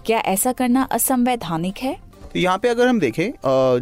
क्या 0.06 0.18
ऐसा 0.18 0.52
करना 0.52 0.82
असंवैधानिक 0.82 1.78
है? 1.78 2.11
तो 2.32 2.38
यहाँ 2.38 2.58
पे 2.58 2.68
अगर 2.68 2.86
हम 2.88 2.98
देखें 3.00 3.30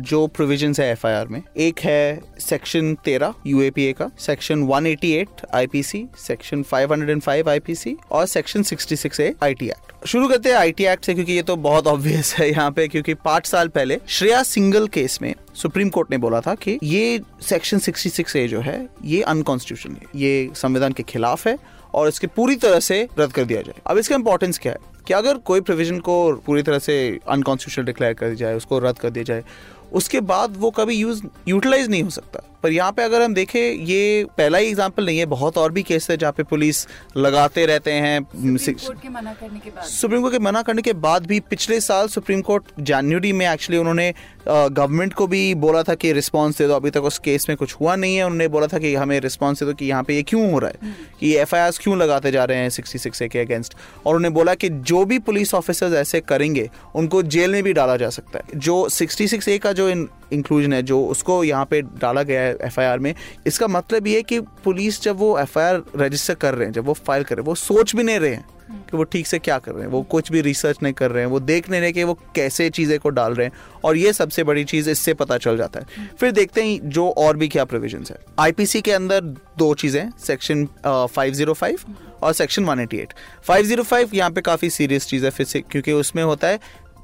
जो 0.02 0.26
प्रोविज़न 0.26 0.73
है 0.79 0.91
एफआईआर 0.93 1.29
में, 1.29 1.43
एक 1.56 1.81
है 1.81 2.20
सेक्शन 2.41 2.94
तेरह 3.05 3.35
यूएपीए 3.47 3.93
का 3.93 4.11
सेक्शन 4.19 4.67
188 4.67 5.44
आईपीसी 5.55 6.05
सेक्शन 6.19 6.62
505 6.73 7.49
आईपीसी 7.49 7.97
और 8.11 8.26
सेक्शन 8.26 8.62
66 8.62 9.20
ए 9.20 9.35
आईटी 9.43 9.67
एक्ट 9.67 10.06
शुरू 10.08 10.29
करते 10.29 10.49
हैं 10.49 10.56
आईटी 10.56 10.85
एक्ट 10.87 11.05
से 11.05 11.14
क्योंकि 11.14 11.32
ये 11.32 11.43
तो 11.43 11.56
बहुत 11.58 11.87
ऑब्वियस 11.87 12.35
है 12.35 12.50
यहाँ 12.50 12.70
पे, 12.70 12.88
क्योंकि 12.88 13.14
पाँच 13.14 13.47
साल 13.47 13.69
पहले 13.69 14.00
श्रेया 14.08 14.43
सिंगल 14.43 14.87
केस 14.88 15.19
में 15.23 15.35
सुप्रीम 15.55 15.88
कोर्ट 15.88 16.11
ने 16.11 16.19
बोला 16.19 16.41
था 16.41 16.55
कि 16.55 16.79
ये 16.82 17.20
सेक्शन 17.43 17.79
66 17.79 18.37
ए 18.37 18.46
जो 18.49 18.61
है, 18.61 18.87
ये 19.05 19.20
अनकॉन्स्टिट्यूशनल 19.23 19.94
है। 19.94 20.20
ये 20.20 20.50
संविधान 20.55 20.93
के 20.93 21.03
खिलाफ 21.03 21.46
है 21.46 21.56
और 21.95 22.09
इसके 22.09 22.27
पूरी 22.27 22.57
तरह 22.57 22.81
से 22.81 23.09
रद्द 23.19 23.33
कर 23.33 23.45
दिया 23.45 23.63
जाए। 23.63 23.81
अब 23.87 23.99
इसका 23.99 24.15
इंपॉर्टेंस 24.15 24.59
क्या 24.59 24.73
है? 24.73 24.79
कि 25.07 25.15
अगर 25.15 25.37
कोई 25.37 25.61
प्रोविज़न 25.61 25.99
को 25.99 26.33
पूरी 26.33 26.63
तरह 26.63 26.79
से 26.79 27.19
अनकॉन्स्टिट्यूशनल 27.29 27.85
डिक्लेयर 27.85 28.15
कर 28.15 28.27
दिया 28.27 28.37
जाए, 28.37 28.55
उसको 28.55 28.79
रद्द 28.79 28.99
कर 28.99 29.11
दिया 29.11 29.23
जाए, 29.23 29.45
उसके 29.93 30.21
बाद 30.21 30.55
वो 30.57 30.71
कभी 30.71 30.95
यूज़ 30.95 31.23
यूटिलाइज 31.49 31.89
नहीं 31.89 32.03
हो 32.03 32.11
सकता। 32.11 32.41
पर 32.62 32.73
यहाँ 32.73 32.93
पे 32.93 33.03
अगर 33.03 33.23
हम 33.23 33.35
देखें 33.35 33.61
ये 33.61 34.25
पहला 34.39 34.59
ही 34.59 34.69
एग्ज़ाम्पल 34.69 35.07
नहीं 35.07 35.19
है 35.19 35.27
बहुत 35.27 35.59
और 35.59 35.73
भी 35.73 35.83
केस 35.83 36.11
है 36.11 36.17
जहाँ 36.17 36.33
पे 36.33 36.43
पुलिस 36.45 36.87
लगाते 37.17 37.67
रहते 37.67 37.93
हैं 37.93 38.21
सुप्रीम 38.59 38.83
कोर्ट 38.83 40.33
के 40.33 40.39
मना 40.41 40.62
करने 40.62 40.83
के 40.83 40.93
बाद। 40.95 41.27
भी 41.27 41.41
पिछले 41.51 41.81
साल 41.81 42.09
सुप्रीम 42.09 42.41
कोर्ट 42.43 42.65
जनवरी 42.81 43.33
में 43.33 43.47
एक्चुअली 43.47 43.79
उन्होंने 43.79 44.12
गवर्नमेंट 44.49 45.12
को 45.15 45.27
भी 45.27 45.55
बोला 45.57 45.83
था 45.83 45.95
कि 45.95 46.12
रिस्पांस 46.12 46.59
दे 46.59 46.67
दो। 46.69 46.75
अभी 46.75 46.91
तक 46.91 47.03
उस 47.05 47.19
केस 47.21 47.49
में 47.49 47.57
कुछ 47.57 47.75
हुआ 47.81 47.97
नहीं 47.97 48.17
है। 48.17 48.25
उन्होंने 48.25 48.49
बोला 48.49 48.67
था 48.67 48.79
कि 48.79 48.95
हमें 48.95 49.19
रिस्पॉन्स 49.21 49.61
दे 49.61 49.67
दो 49.67 49.75
कि 49.75 49.87
यहाँ 49.87 50.03
पे 50.03 50.15
ये 50.15 50.23
क्यों 50.23 50.51
हो 50.53 50.59
रहा 50.59 50.71
है? 50.71 50.79
हम्म। 50.83 51.19
कि 51.21 51.35
एफआईआर 51.37 51.73
क्यों 51.83 51.99
लगाते 51.99 52.31
जा 52.31 52.45
रहे 52.45 52.59
हैं 52.59 52.71
सिक्सटी 52.71 52.99
सिक्स 52.99 53.23
ए 53.23 53.29
के 53.29 53.39
अगेंस्ट 53.39 53.75
और 53.97 54.15
उन्होंने 54.15 54.35
बोला 54.35 54.55
कि 54.55 54.69
जो 54.69 55.05
भी 55.05 55.19
पुलिस 55.21 55.55
ऑफिसर्स 55.55 55.95
ऐसे 55.95 56.21
करेंगे 56.23 56.69
उनको 56.94 57.23
जेल 57.25 57.53
में 57.53 57.63
भी 57.63 57.73
डाला 57.73 57.96
जा 57.96 58.11
सकता 58.11 58.39
है। 58.39 58.58
जो 58.58 58.89
सिक्सटी 58.91 59.29
सिक्स 59.29 59.49
ए 59.49 59.58
का 59.58 59.73
जो 59.73 59.89
इंक्लूजन 60.32 60.72
है, 60.72 60.82
जो 60.82 61.03
उसको 61.06 61.43
यहाँ 61.44 61.65
पे 61.65 61.82
डाला 61.82 62.22
गया 62.22 62.41
है 62.41 62.56
एफआईआर 62.63 62.99
में। 62.99 63.15
इसका 63.46 63.67
मतलब 63.69 64.06
ये 64.06 64.17
है 64.17 64.22
कि 64.22 64.41
पुलिस 64.65 65.03
जब 65.03 65.17
वो 65.19 65.39
एफआईआर 65.39 65.82
रजिस्टर 65.96 66.34
कर 66.37 66.55
रहे 66.55 66.67
हैं, 66.67 66.72
जब 66.72 66.84
वो 66.84 66.93
फ़ाइल 66.96 67.25
कर 67.25 67.37
रहे 67.37 67.43
हैं, 67.43 67.46
वो 67.46 67.55
सोच 67.56 67.94
भी 67.96 68.03
नहीं 68.03 68.19
रहे 68.19 68.31
हैं 68.31 68.46
कि 68.91 68.96
वो 68.96 69.05
ठीक 69.05 69.27
से 69.27 69.39
क्या 69.39 69.58
कर 69.58 69.72
रहे 69.72 69.84
हैं। 69.84 69.91
वो 69.91 70.03
कुछ 70.03 70.31
भी 70.32 70.41
रिसर्च 70.41 70.79
नहीं 70.82 70.93
कर 70.93 71.10
रहे 71.10 71.22
हैं, 71.22 71.31
वो 71.31 71.39
देख 71.41 71.70
नहीं 71.70 71.81
रहे 71.81 71.93
कि 71.93 72.05
वो 72.05 72.15
कैसे 72.34 72.69
चीज़ें 72.70 72.99
को 73.01 73.08
डाल 73.10 73.34
रहे 73.34 73.46
हैं। 73.46 73.53
और 73.84 73.96
ये 73.96 74.13
सबसे 74.13 74.44
बड़ी 74.44 74.65
चीज़ 74.65 74.91
इससे 74.91 75.15
पता 75.15 75.39
चल 75.39 75.56
जाता 75.56 75.81
है। 75.81 76.08
फिर 76.20 76.32
देखते 76.32 76.63
हैं 76.63 76.89
जो 76.89 77.08
और 77.08 77.37
भी 77.37 77.49
क्या 77.49 77.65
प्रोविज़न 77.65 78.05
है। 78.10 78.19
आईपीसी 78.39 78.81
के 78.81 78.93
अंदर 78.93 79.20
दो 79.58 79.72
चीज़ें 79.75 80.10
सेक्शन 80.27 80.67
फाइव 80.87 81.32
ज़ीरो 81.34 81.55
फाइव 81.55 81.79
और 82.22 82.32
section 82.32 82.65
one 82.65 82.81
eighty 82.81 82.96
eight 82.96 83.13
five 83.44 83.67
zero 83.67 83.82
five 83.82 84.10
यहाँ 84.15 84.31
पे 84.31 84.41
काफ़ी 84.41 84.70
सीरियस 84.70 85.06
चीज़ 85.06 85.25
है 85.25 85.31
फिर 85.31 85.46
से, 85.46 85.60
क्योंकि 85.60 85.93
उसमें 85.93 86.22
होता 86.22 86.49
है 86.49 86.60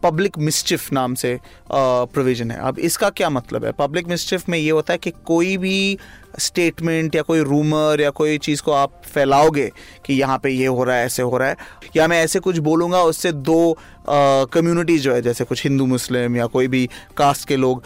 पब्लिक 0.07 0.39
मिस्चिफ 0.39 0.93
नाम 0.93 1.15
से 1.15 1.39
प्रोविज़न 1.73 2.51
है। 2.51 2.59
अब 2.59 2.79
इसका 2.79 3.11
क्या 3.11 3.31
मतलब 3.31 3.65
है? 3.65 3.73
पब्लिक 3.73 4.09
मिस्चिफ 4.09 4.49
में 4.49 4.59
ये 4.59 4.71
होता 4.71 4.93
है 4.95 4.99
कि 4.99 5.11
कोई 5.25 5.57
भी 5.57 5.99
स्टेटमेंट 6.39 7.15
या 7.15 7.23
कोई 7.23 7.41
रूमर 7.41 8.01
या 8.01 8.11
कोई 8.11 8.39
चीज़ 8.39 8.63
को 8.63 8.73
आप 8.73 9.01
फैलाओगे 9.15 9.71
कि 10.07 10.15
यहाँ 10.15 10.39
पे 10.39 10.51
ये 10.51 10.67
हो 10.67 10.85
रहा 10.85 10.97
है 10.97 11.07
ऐसे 11.07 11.23
हो 11.23 11.39
रहा 11.39 11.49
है 11.49 11.57
या 11.97 12.09
मैं 12.09 12.23
ऐसे 12.25 12.41
कुछ 12.41 12.59
बोलूँगा 12.59 13.03
उससे 13.03 13.33
दो 13.33 13.77
कम्युनिटी 14.09 14.99
जो 14.99 15.15
है 15.15 15.23
जैसे 15.23 15.45
कुछ 15.45 15.63
हिंदू 15.65 15.87
मुस्लिम 15.87 16.37
या 16.37 16.47
कोई 16.47 16.69
भी 16.69 16.89
कास्ट 17.17 17.49
के 17.49 17.57
लोग 17.57 17.83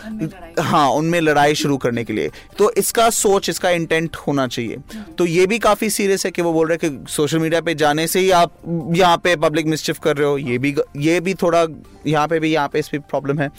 हाँ 0.61 0.89
उनमें 0.91 1.21
लड़ाई 1.21 1.55
शुरू 1.55 1.77
करने 1.77 2.05
के 2.05 2.13
लिए। 2.13 2.31
तो 2.59 2.71
इसका 2.79 3.09
सोच 3.11 3.49
इसका 3.49 3.71
इंटेंट 3.71 4.17
होना 4.17 4.47
चाहिए। 4.47 4.77
तो 5.19 5.27
ये 5.27 5.47
भी 5.47 5.59
काफ़ी 5.59 5.91
सीरियस 5.91 6.27
है 6.27 6.31
कि 6.31 6.43
वो 6.43 6.53
बोल 6.53 6.69
रहे 6.69 6.79
हैं 6.83 6.99
कि 6.99 7.13
सोशल 7.13 7.39
मीडिया 7.39 7.61
पे 7.61 7.75
जाने 7.75 8.07
से 8.07 8.21
ही 8.21 8.31
आप 8.31 8.53
यहाँ 8.97 9.17
पे 9.17 9.37
पब्लिक 9.37 9.67
मिस्चिफ 9.67 9.99
कर 9.99 10.17
रहे 10.17 10.29
हो। 10.29 10.39
ये 10.39 10.59
भी 10.59 10.75
ये 10.97 11.21
भी 11.21 11.35
थोड़ा 11.35 11.67
यहाँ 12.07 12.27
पे 12.29 12.41
भी 12.41 12.53
यहाँ 12.53 12.69
पे 12.69 12.79
इस 12.79 12.89
भी 12.93 12.99
प्रॉब्लम 13.01 13.39
है। 13.39 13.51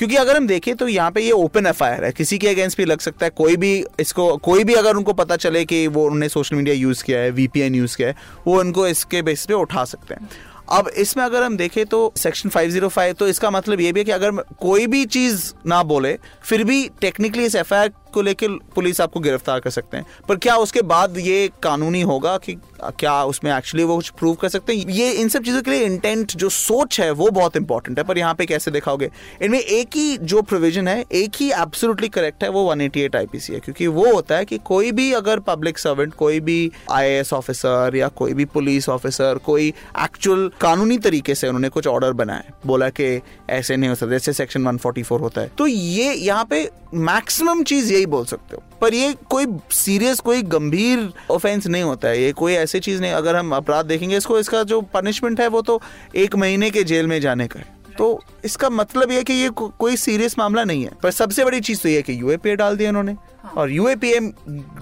क्योंकि 0.00 0.16
अगर 0.16 0.36
हम 0.36 0.46
देखें 0.46 0.74
तो 0.76 0.86
यहाँ 0.88 1.10
पे 1.10 1.20
ये 1.20 1.30
ओपन 1.30 1.66
एफ़ 1.66 1.82
है। 1.84 2.10
किसी 2.12 2.38
के 2.38 2.48
अगेंस्ट 2.48 2.78
भी 2.78 2.84
लग 2.84 3.00
सकता 3.00 3.26
है, 3.26 3.30
कोई 3.30 3.56
भी 3.56 3.72
इसको, 4.00 4.36
कोई 4.36 4.64
भी 4.64 4.74
अगर 4.74 4.96
उनको 4.96 5.12
पता 5.12 5.36
चले 5.36 5.64
कि 5.64 5.86
वो 5.86 6.04
उन्होंने 6.04 6.28
सोशल 6.28 6.56
मीडिया 6.56 6.74
यूज़ 6.74 7.02
किया 7.04 7.18
है 7.18 7.30
वीपीएन 7.30 7.74
यूज़ 7.74 7.96
किया 7.96 8.08
है, 8.08 8.14
वो 8.46 8.58
उनको 8.60 8.86
इसके 8.86 9.22
बेस 9.22 9.44
पे 9.46 9.54
उठा 9.54 9.84
सकते 9.84 10.14
हैं। 10.14 10.28
अब 10.68 10.88
इसमें 10.88 11.24
अगर 11.24 11.42
हम 11.42 11.56
देखें 11.56 11.84
तो 11.86 12.12
सेक्शन 12.16 12.48
505 12.48 13.14
तो 13.14 13.28
इसका 13.28 13.50
मतलब 13.50 13.80
ये 13.80 13.92
भी 13.92 14.00
है 14.00 14.04
कि 14.04 14.12
अगर 14.12 14.30
कोई 14.60 14.86
भी 14.86 15.04
चीज़ 15.06 15.52
ना 15.66 15.82
बोले, 15.82 16.18
फिर 16.42 16.64
भी 16.64 16.88
टेक्निकली 17.00 17.44
इस 17.44 17.54
एफआईआर 17.54 17.92
को 18.10 18.22
लेकर 18.22 18.48
पुलिस 18.74 19.00
आपको 19.00 19.20
गिरफ़्तार 19.20 19.60
कर 19.60 19.70
सकते 19.70 19.96
हैं। 19.96 20.06
पर 20.28 20.36
क्या 20.36 20.56
उसके 20.56 20.82
बाद 20.82 21.18
ये 21.18 21.50
कानूनी 21.62 22.02
होगा 22.02 22.36
कि 22.38 22.56
क्या 22.84 23.24
उसमें 23.24 23.56
एक्चुअली 23.56 23.84
वो 23.84 23.96
कुछ 23.96 24.08
प्रूव 24.08 24.34
कर 24.34 24.48
सकते 24.48 24.76
हैं? 24.76 24.88
ये 24.88 25.10
इन 25.12 25.28
सब 25.28 25.42
चीज़ों 25.42 25.62
के 25.62 25.70
लिए 25.70 25.84
इंटेंट 25.84 26.32
जो 26.32 26.48
सोच 26.48 27.00
है, 27.00 27.10
वो 27.10 27.30
बहुत 27.30 27.56
इंपॉर्टेंट 27.56 27.98
है। 27.98 28.04
पर 28.04 28.18
यहाँ 28.18 28.34
पे 28.34 28.46
कैसे 28.46 28.70
दिखाओगे? 28.70 29.10
इनमें 29.42 29.58
एक 29.58 29.96
ही 29.96 30.16
जो 30.16 30.42
प्रोविज़न 30.42 30.88
है, 30.88 31.04
एक 31.12 31.30
ही 31.36 31.50
एब्सोल्युटली 31.52 32.08
करेक्ट 32.08 32.44
है, 32.44 32.50
वो 32.50 32.64
188 32.66 33.16
आईपीसी 33.16 33.52
है। 33.52 33.60
क्योंकि 33.60 33.86
वो 33.86 34.12
होता 34.12 34.36
है 34.36 34.44
कि 34.44 34.58
कोई 34.58 34.92
भी 34.92 35.12
अगर 35.12 35.40
पब्लिक 35.40 35.78
सर्वेंट 35.78 36.14
कोई 36.14 36.40
भी 36.40 36.70
आई 36.90 37.20
ऑफिसर 37.32 37.96
या 37.96 38.08
कोई 38.08 38.34
भी 38.34 38.44
पुलिस 38.44 38.88
ऑफिसर 38.88 39.38
कोई 39.38 39.72
एक्चुअल 40.02 40.50
कानूनी 40.60 40.98
तरीके 40.98 41.34
से 41.34 41.48
उन्होंने 41.48 41.68
कुछ 41.68 41.86
ऑर्डर 41.86 42.12
बनाए 42.12 42.44
बोला 42.66 42.88
कि 42.88 43.20
ऐसे 43.50 43.76
नहीं 43.76 43.88
हो 43.88 43.94
सकता, 43.94 44.10
जैसे 44.10 44.32
सेक्शन 44.32 44.62
144 44.62 45.20
होता 45.20 45.40
है। 45.40 45.50
तो 45.58 45.66
ये 45.66 46.12
यहाँ 46.14 46.44
पे 46.44 46.70
मैक्सिमम 46.94 47.62
चीज़ 47.62 47.92
यही 48.00 48.06
बोल 48.06 48.24
सकते 48.24 48.56
हो। 48.56 48.62
पर 48.80 48.94
ये 48.94 49.14
कोई 49.30 49.46
सीरियस 49.70 50.20
कोई 50.20 50.42
गंभीर 50.42 51.08
ऑफेंस 51.30 51.66
नहीं 51.66 51.82
होता 51.82 52.08
है। 52.08 52.22
ये 52.22 52.32
कोई 52.32 52.52
ऐसी 52.52 52.80
चीज़ 52.80 53.00
नहीं 53.00 53.12
अगर 53.12 53.36
हम 53.36 53.54
अपराध 53.54 53.86
देखेंगे 53.86 54.16
इसको 54.16 54.38
इसका 54.38 54.62
जो 54.62 54.80
पनिशमेंट 54.80 55.40
है 55.40 55.48
वो 55.48 55.62
तो 55.62 55.80
एक 56.16 56.36
महीने 56.36 56.70
के 56.70 56.84
जेल 56.84 57.06
में 57.06 57.20
जाने 57.20 57.46
का 57.46 57.60
है। 57.60 57.66
तो 57.98 58.22
इसका 58.44 58.70
मतलब 58.70 59.10
यह 59.10 59.22
कि 59.22 59.32
ये 59.32 59.48
को, 59.48 59.68
कोई 59.68 59.96
सीरियस 59.96 60.38
मामला 60.38 60.64
नहीं 60.64 60.84
है। 60.84 60.90
पर 61.02 61.10
सबसे 61.10 61.44
बड़ी 61.44 61.60
चीज़ 61.60 61.82
तो 61.82 61.88
यह 61.88 62.00
कि 62.00 62.20
यूएपीए 62.20 62.56
डाल 62.56 62.76
दिया 62.76 62.88
उन्होंने। 62.88 63.16
और 63.56 63.70
यूएपीए 63.70 64.18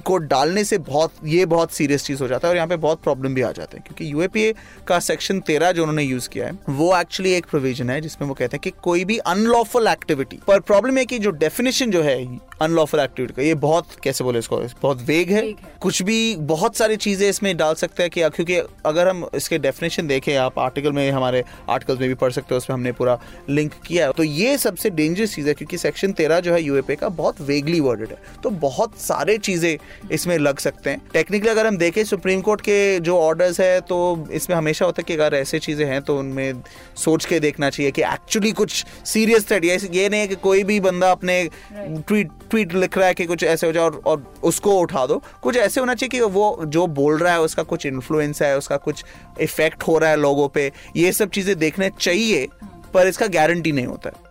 को 0.04 0.16
डालने 0.18 0.64
से 0.64 0.78
बहुत 0.78 1.12
ये 1.24 1.46
बहुत 1.46 1.72
सीरियस 1.72 2.04
चीज़ 2.04 2.22
हो 2.22 2.28
जाता 2.28 2.48
है 2.48 2.50
और 2.50 2.56
यहाँ 2.56 2.68
पे 2.68 2.76
बहुत 2.76 3.02
प्रॉब्लम 3.02 3.34
भी 3.34 3.42
आ 3.42 3.52
जाते 3.52 3.76
हैं। 3.76 3.84
क्योंकि 3.86 4.12
यूएपीए 4.12 4.54
का 4.86 4.98
सेक्शन 4.98 5.40
तेरह 5.40 5.72
जो 5.72 5.82
उन्होंने 5.82 6.02
यूज़ 6.02 6.28
किया 6.28 6.46
है 6.46 6.58
वो 6.68 6.96
एक्चुअली 6.98 7.32
एक 7.32 7.46
प्रोविज़न 7.46 7.90
है 7.90 8.00
जिसमें 8.00 8.28
वो 8.28 8.34
कहते 8.34 8.56
हैं 8.56 8.60
कि 8.64 8.70
कोई 8.82 9.04
भी 9.04 9.18
अनलॉफुल 9.18 9.86
एक्टिविटी 9.86 10.38
पर 10.46 10.60
प्रॉब्लम 10.60 10.98
है 10.98 11.04
कि 11.04 11.18
जो 11.18 11.30
डेफिनेशन 11.30 11.90
जो 11.90 12.02
है 12.02 12.16
अनलॉफुल 12.62 13.00
एक्टिविटी 13.00 13.34
का 13.34 13.42
ये 13.42 13.54
बहुत 13.54 13.94
कैसे 14.02 14.24
बोले 14.24 14.38
इसको 14.38 14.56
बहुत 14.82 15.02
वेग 15.02 15.30
है, 15.30 15.44
है। 15.46 15.54
कुछ 15.80 16.02
भी 16.02 16.36
बहुत 16.36 16.76
सारी 16.76 16.96
चीज़ें 16.96 17.28
इसमें 17.28 17.56
डाल 17.56 17.74
सकते 17.74 18.02
हैं 18.02 18.10
कि 18.10 18.28
क्योंकि 18.28 18.56
अगर 18.86 19.08
हम 19.08 19.26
इसके 19.34 19.58
डेफिनेशन 19.58 20.06
देखें 20.06 20.34
आप 20.36 20.58
आर्टिकल 20.58 20.92
में 20.92 21.10
हमारे 21.10 21.44
आर्टिकल्स 21.68 22.00
में 22.00 22.08
भी 22.08 22.14
पढ़ 22.14 22.32
सकते 22.32 22.54
हो 22.54 22.56
उसमें 22.56 22.74
हमने 22.74 22.92
पूरा 22.92 23.18
लिंक 23.48 23.72
किया 23.86 24.06
है। 24.06 24.12
तो 24.12 24.22
ये 24.22 24.56
सबसे 24.58 24.90
डेंजरस 24.90 25.34
चीज़ 25.34 25.48
है 25.48 25.54
क्योंकि 25.54 25.78
सेक्शन 25.78 26.12
तेरह 26.12 26.40
जो 26.40 26.52
है 26.52 26.62
यूएपीए 26.62 26.96
का 26.96 27.08
बहुत 27.08 27.40
वेगली 27.40 27.80
वर्डेड 27.80 28.08
है। 28.08 28.18
तो 28.42 28.47
बहुत 28.50 28.96
सारे 28.98 29.36
चीज़ें 29.38 30.08
इसमें 30.12 30.36
लग 30.38 30.58
सकते 30.58 30.90
हैं। 30.90 31.00
टेक्निकली 31.12 31.48
अगर 31.48 31.66
हम 31.66 31.76
देखें 31.76 32.02
सुप्रीम 32.04 32.40
कोर्ट 32.40 32.60
के 32.60 32.78
जो 33.00 33.18
ऑर्डर्स 33.18 33.60
है 33.60 33.80
तो 33.80 34.26
इसमें 34.32 34.56
हमेशा 34.56 34.84
होता 34.84 35.00
है 35.00 35.04
कि 35.04 35.14
अगर 35.14 35.36
ऐसे 35.36 35.58
चीज़ें 35.58 35.84
हैं 35.86 36.00
तो 36.02 36.18
उनमें 36.18 36.62
सोच 36.96 37.24
के 37.24 37.40
देखना 37.40 37.70
चाहिए 37.70 37.90
कि 37.90 38.02
एक्चुअली 38.04 38.52
कुछ 38.52 38.84
सीरियस 39.04 39.48
थ्रेट 39.48 39.64
ये 39.64 40.08
नहीं 40.08 40.20
है 40.20 40.26
कि 40.28 40.34
कोई 40.38 40.64
भी 40.64 40.78
बंदा 40.80 41.10
अपने 41.10 41.42
ट्वीट 41.72 42.30
ट्वीट 42.50 42.74
लिख 42.74 42.98
रहा 42.98 43.06
है 43.06 43.14
कि 43.14 43.26
कुछ 43.26 43.44
ऐसे 43.44 43.66
हो 43.66 43.72
जाए 43.72 43.84
और, 43.84 44.00
और 44.06 44.22
उसको 44.42 44.78
उठा 44.80 45.06
दो। 45.06 45.22
कुछ 45.42 45.56
ऐसे 45.56 45.80
होना 45.80 45.94
चाहिए 45.94 46.08
कि 46.10 46.20
वो 46.20 46.64
जो 46.66 46.86
बोल 46.88 47.18
रहा 47.18 47.32
है 47.32 47.40
उसका 47.40 47.62
कुछ 47.64 47.86
इन्फ्लुएंस 47.86 48.42
है 48.42 48.56
उसका 48.58 48.76
कुछ 48.78 49.04
इफ़ेक्ट 49.40 49.82
हो 49.82 49.98
रहा 49.98 50.10
है 50.10 50.16
लोगों 50.16 50.48
पे। 50.48 50.70
ये 50.96 51.12
सब 51.12 51.30
चीज़ें 51.30 51.58
देखने 51.58 51.90
चाहिए 52.00 52.46
पर 52.94 53.06
इसका 53.06 53.26
गारंटी 53.28 53.72
नहीं 53.72 53.86
होता। 53.86 54.10
है 54.10 54.27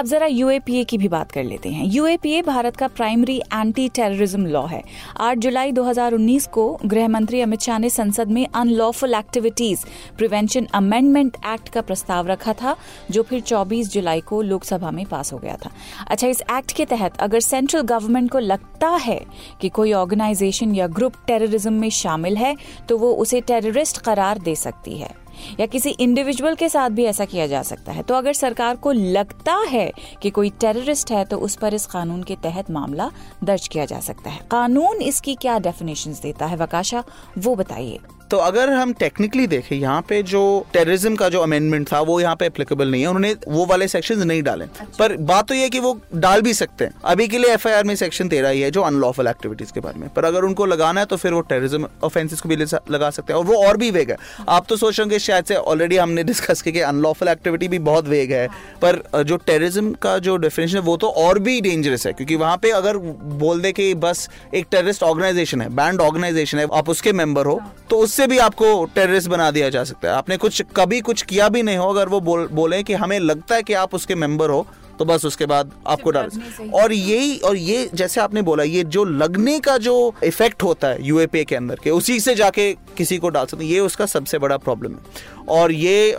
अब 0.00 0.06
जरा 0.06 0.26
यूएपीए 0.26 0.84
की 0.84 0.98
भी 0.98 1.08
बात 1.08 1.32
कर 1.32 1.42
लेते 1.44 1.68
हैं। 1.68 1.84
यूएपीए 1.86 2.42
भारत 2.42 2.76
का 2.76 2.86
प्राइमरी 2.88 3.36
एंटी 3.38 3.88
टेररिज्म 3.88 4.46
लॉ 4.46 4.64
है। 4.66 4.82
8 5.20 5.38
जुलाई 5.38 5.72
2019 5.72 6.46
को 6.46 6.64
गृह 6.86 7.08
मंत्री 7.08 7.40
अमित 7.40 7.60
शाह 7.60 7.78
ने 7.78 7.90
संसद 7.90 8.30
में 8.30 8.46
unlawful 8.46 9.14
activities 9.14 9.84
prevention 10.18 10.66
amendment 10.74 11.36
act 11.46 11.68
का 11.68 11.80
प्रस्ताव 11.80 12.26
रखा 12.26 12.52
था, 12.52 12.76
जो 13.10 13.22
फिर 13.22 13.40
24 13.40 13.92
जुलाई 13.92 14.20
को 14.20 14.40
लोकसभा 14.42 14.90
में 14.90 15.04
पास 15.06 15.32
हो 15.32 15.38
गया 15.38 15.56
था। 15.56 15.70
अच्छा 16.08 16.26
इस 16.26 16.40
एक्ट 16.40 16.72
के 16.72 16.84
तहत 16.86 17.20
अगर 17.20 17.40
सेंट्रल 17.40 17.80
गवर्नमेंट 17.82 18.30
को 18.30 18.38
लगता 18.38 18.88
है 18.88 19.20
कि 19.60 19.68
कोई 19.68 19.92
ऑर्गेनाइजेशन 19.92 20.74
या 20.74 20.86
ग्रुप 20.86 21.24
टेररिज्म 21.26 21.72
में 21.72 21.90
शामिल 21.90 22.36
है 22.36 22.56
तो 22.88 22.98
वो 22.98 23.12
उसे 23.12 23.40
टेररिस्ट 23.40 23.98
करार 23.98 24.38
दे 24.38 24.54
सकती 24.56 24.98
है। 24.98 25.18
या 25.60 25.66
किसी 25.66 25.90
इंडिविजुअल 25.90 26.54
के 26.54 26.68
साथ 26.68 26.90
भी 26.90 27.04
ऐसा 27.04 27.24
किया 27.24 27.46
जा 27.46 27.62
सकता 27.62 27.92
है। 27.92 28.02
तो 28.02 28.14
अगर 28.14 28.32
सरकार 28.32 28.76
को 28.76 28.92
लगता 28.92 29.56
है 29.68 29.90
कि 30.22 30.30
कोई 30.30 30.50
टेररिस्ट 30.50 31.10
है 31.10 31.24
तो 31.24 31.38
उस 31.38 31.56
पर 31.56 31.74
इस 31.74 31.86
कानून 31.86 32.22
के 32.22 32.36
तहत 32.36 32.70
मामला 32.70 33.10
दर्ज 33.44 33.68
किया 33.68 33.84
जा 33.84 34.00
सकता 34.00 34.30
है। 34.30 34.46
कानून 34.50 35.02
इसकी 35.02 35.34
क्या 35.34 35.58
डेफिनेशन 35.58 36.12
देता 36.22 36.46
है, 36.46 36.56
वकाशा, 36.56 37.04
वो 37.38 37.54
बताइए। 37.54 37.98
तो 38.30 38.36
अगर 38.38 38.70
हम 38.70 38.92
टेक्निकली 38.92 39.46
देखें 39.46 39.76
यहाँ 39.76 40.00
पे 40.08 40.22
जो 40.22 40.40
टेररिज्म 40.72 41.14
का 41.16 41.28
जो 41.28 41.40
अमेंडमेंट 41.40 41.86
था 41.92 42.00
वो 42.00 42.20
यहाँ 42.20 42.36
पे 42.36 42.46
एप्लीकेबल 42.46 42.90
नहीं 42.90 43.00
है। 43.02 43.08
उन्होंने 43.08 43.34
वो 43.48 43.64
वाले 43.66 43.88
सेक्शन 43.88 44.18
नहीं 44.18 44.42
डाले। 44.42 44.64
अच्छा। 44.64 44.84
पर 44.98 45.16
बात 45.30 45.48
तो 45.48 45.54
ये 45.54 45.68
कि 45.68 45.80
वो 45.80 45.98
डाल 46.16 46.42
भी 46.42 46.54
सकते 46.54 46.84
हैं। 46.84 46.92
अभी 47.04 47.26
के 47.28 47.38
लिए 47.38 47.52
एफआईआर 47.52 47.84
में 47.84 47.94
सेक्शन 47.96 48.28
तेरह 48.28 48.48
ही 48.48 48.60
है 48.60 48.70
जो 48.70 48.82
अनलॉफुल 48.82 49.26
एक्टिविटीज़ 49.26 49.72
के 49.72 49.80
बारे 49.80 50.00
में। 50.00 50.08
पर 50.08 50.24
अगर 50.24 50.44
उनको 50.44 50.66
लगाना 50.66 51.00
है 51.00 51.06
तो 51.06 51.16
फिर 51.16 51.32
वो 51.32 51.40
टेररिज्म 51.40 51.88
ऑफेंसिस 52.04 52.40
को 52.40 52.48
भी 52.48 52.56
लगा 52.56 53.10
सकते 53.10 53.32
हैं। 53.32 53.38
और 53.40 53.46
वो 53.46 53.62
और 53.66 53.76
भी 53.76 53.90
वेग 53.90 54.10
है। 54.10 54.16
आप 54.48 54.66
तो 54.68 54.76
सोच 54.76 55.00
रहे 55.00 55.18
शायद 55.18 55.44
से 55.44 55.54
ऑलरेडी 55.54 55.96
हमने 55.96 56.24
डिस्कस 56.24 56.62
किया 56.62 56.72
कि 56.72 56.80
अनलॉफुल 56.80 57.28
एक्टिविटी 57.28 57.68
भी 57.68 57.78
बहुत 57.80 58.08
वेग 58.08 58.32
है। 58.32 58.46
पर 58.84 59.02
जो 59.22 59.36
टेररिज्म 59.36 59.92
का 59.92 60.18
जो 60.18 60.36
डेफिनेशन 60.36 60.76
है 60.76 60.82
वो 60.82 60.96
तो 60.96 61.10
और 61.18 61.38
भी 61.38 61.60
डेंजरस 61.60 62.06
है। 62.06 62.12
क्योंकि 62.12 62.36
वहाँ 62.36 62.56
पे 62.56 62.70
अगर 62.70 62.96
बोल 63.40 63.60
दे 63.60 63.72
कि 63.72 63.92
बस 63.96 64.28
एक 64.54 64.66
टेररिस्ट 64.70 65.02
ऑर्गेनाइजेशन 65.02 65.60
है 65.60 65.68
बैंड 65.76 66.00
ऑर्गेनाइजेशन 66.00 66.58
है 66.58 66.66
आप 66.74 66.88
उसके 66.88 67.12
मेंबर 67.12 67.46
हो 67.46 67.60
तो 67.90 67.98
उससे 67.98 68.19
भी 68.26 68.38
आपको 68.38 68.84
टेररिस्ट 68.84 69.28
बना 69.28 69.50
दिया 69.50 69.68
जा 69.68 69.84
सकता 69.84 70.08
है। 70.08 70.14
आपने 70.14 70.36
कुछ 70.36 70.62
कभी 70.76 71.00
कुछ 71.00 71.22
किया 71.22 71.48
भी 71.48 71.62
नहीं 71.62 71.76
हो, 71.76 71.88
अगर 71.90 72.08
वो 72.08 72.20
बोल, 72.20 72.48
बोले 72.52 72.82
कि 72.82 72.94
हमें 72.94 73.18
लगता 73.20 73.54
है 73.54 73.62
कि 73.62 73.72
आप 73.72 73.94
उसके 73.94 74.14
मेंबर 74.14 74.50
हो 74.50 74.66
तो 75.00 75.04
बस 75.04 75.24
उसके 75.24 75.46
बाद 75.46 75.70
आपको 75.86 76.10
डाल 76.10 76.30
और 76.74 76.92
यही 76.92 77.36
और 77.40 77.56
ये 77.56 77.88
जैसे 77.94 78.20
आपने 78.20 78.42
बोला 78.42 78.62
ये 78.62 78.82
जो 78.86 79.04
लगने 79.04 79.58
का 79.60 79.76
जो 79.78 79.94
इफ़ेक्ट 80.24 80.62
होता 80.62 80.88
है 80.88 81.06
यूएपीए 81.06 81.44
के 81.44 81.56
अंदर 81.56 81.78
के 81.84 81.90
उसी 81.90 82.18
से 82.20 82.34
जाके 82.34 82.72
किसी 82.96 83.18
को 83.18 83.28
डाल 83.28 83.46
सकते 83.46 83.64
ये 83.64 83.78
उसका 83.80 84.06
सबसे 84.06 84.38
बड़ा 84.38 84.56
प्रॉब्लम 84.58 84.92
है। 84.92 85.38
और 85.48 85.72
ये 85.72 86.14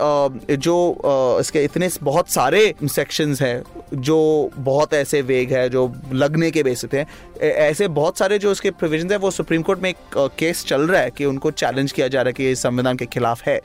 जो 0.56 0.74
इसके 1.40 1.62
इतने 1.64 1.88
बहुत 2.02 2.28
सारे 2.30 2.74
सेक्शंस 2.84 3.42
हैं 3.42 3.62
जो 3.94 4.18
बहुत 4.56 4.94
ऐसे 4.94 5.22
वेग 5.22 5.52
है 5.52 5.68
जो 5.68 5.90
लगने 6.12 6.50
के 6.50 6.62
बेसिस 6.62 6.94
हैं 6.94 7.06
ऐसे 7.40 7.88
बहुत 7.90 8.18
सारे 8.18 8.38
जो 8.38 8.50
उसके 8.50 8.70
प्रोविज़न 8.72 9.10
है 9.10 9.16
वो 9.18 9.30
सुप्रीम 9.30 9.62
कोर्ट 9.62 9.80
में 9.82 9.90
एक 9.90 10.18
केस 10.38 10.64
चल 10.64 10.82
रहा 10.82 11.00
है 11.00 11.10
कि 11.10 11.24
उनको 11.24 11.50
चैलेंज 11.52 11.92
किया 11.92 12.08
जा 12.08 12.22
रहा 12.22 12.28
है 12.28 12.32
कि 12.32 12.44
ये 12.44 12.54
संविधान 12.56 12.96
के 12.96 13.06
खिलाफ 13.06 13.42
है। 13.42 13.60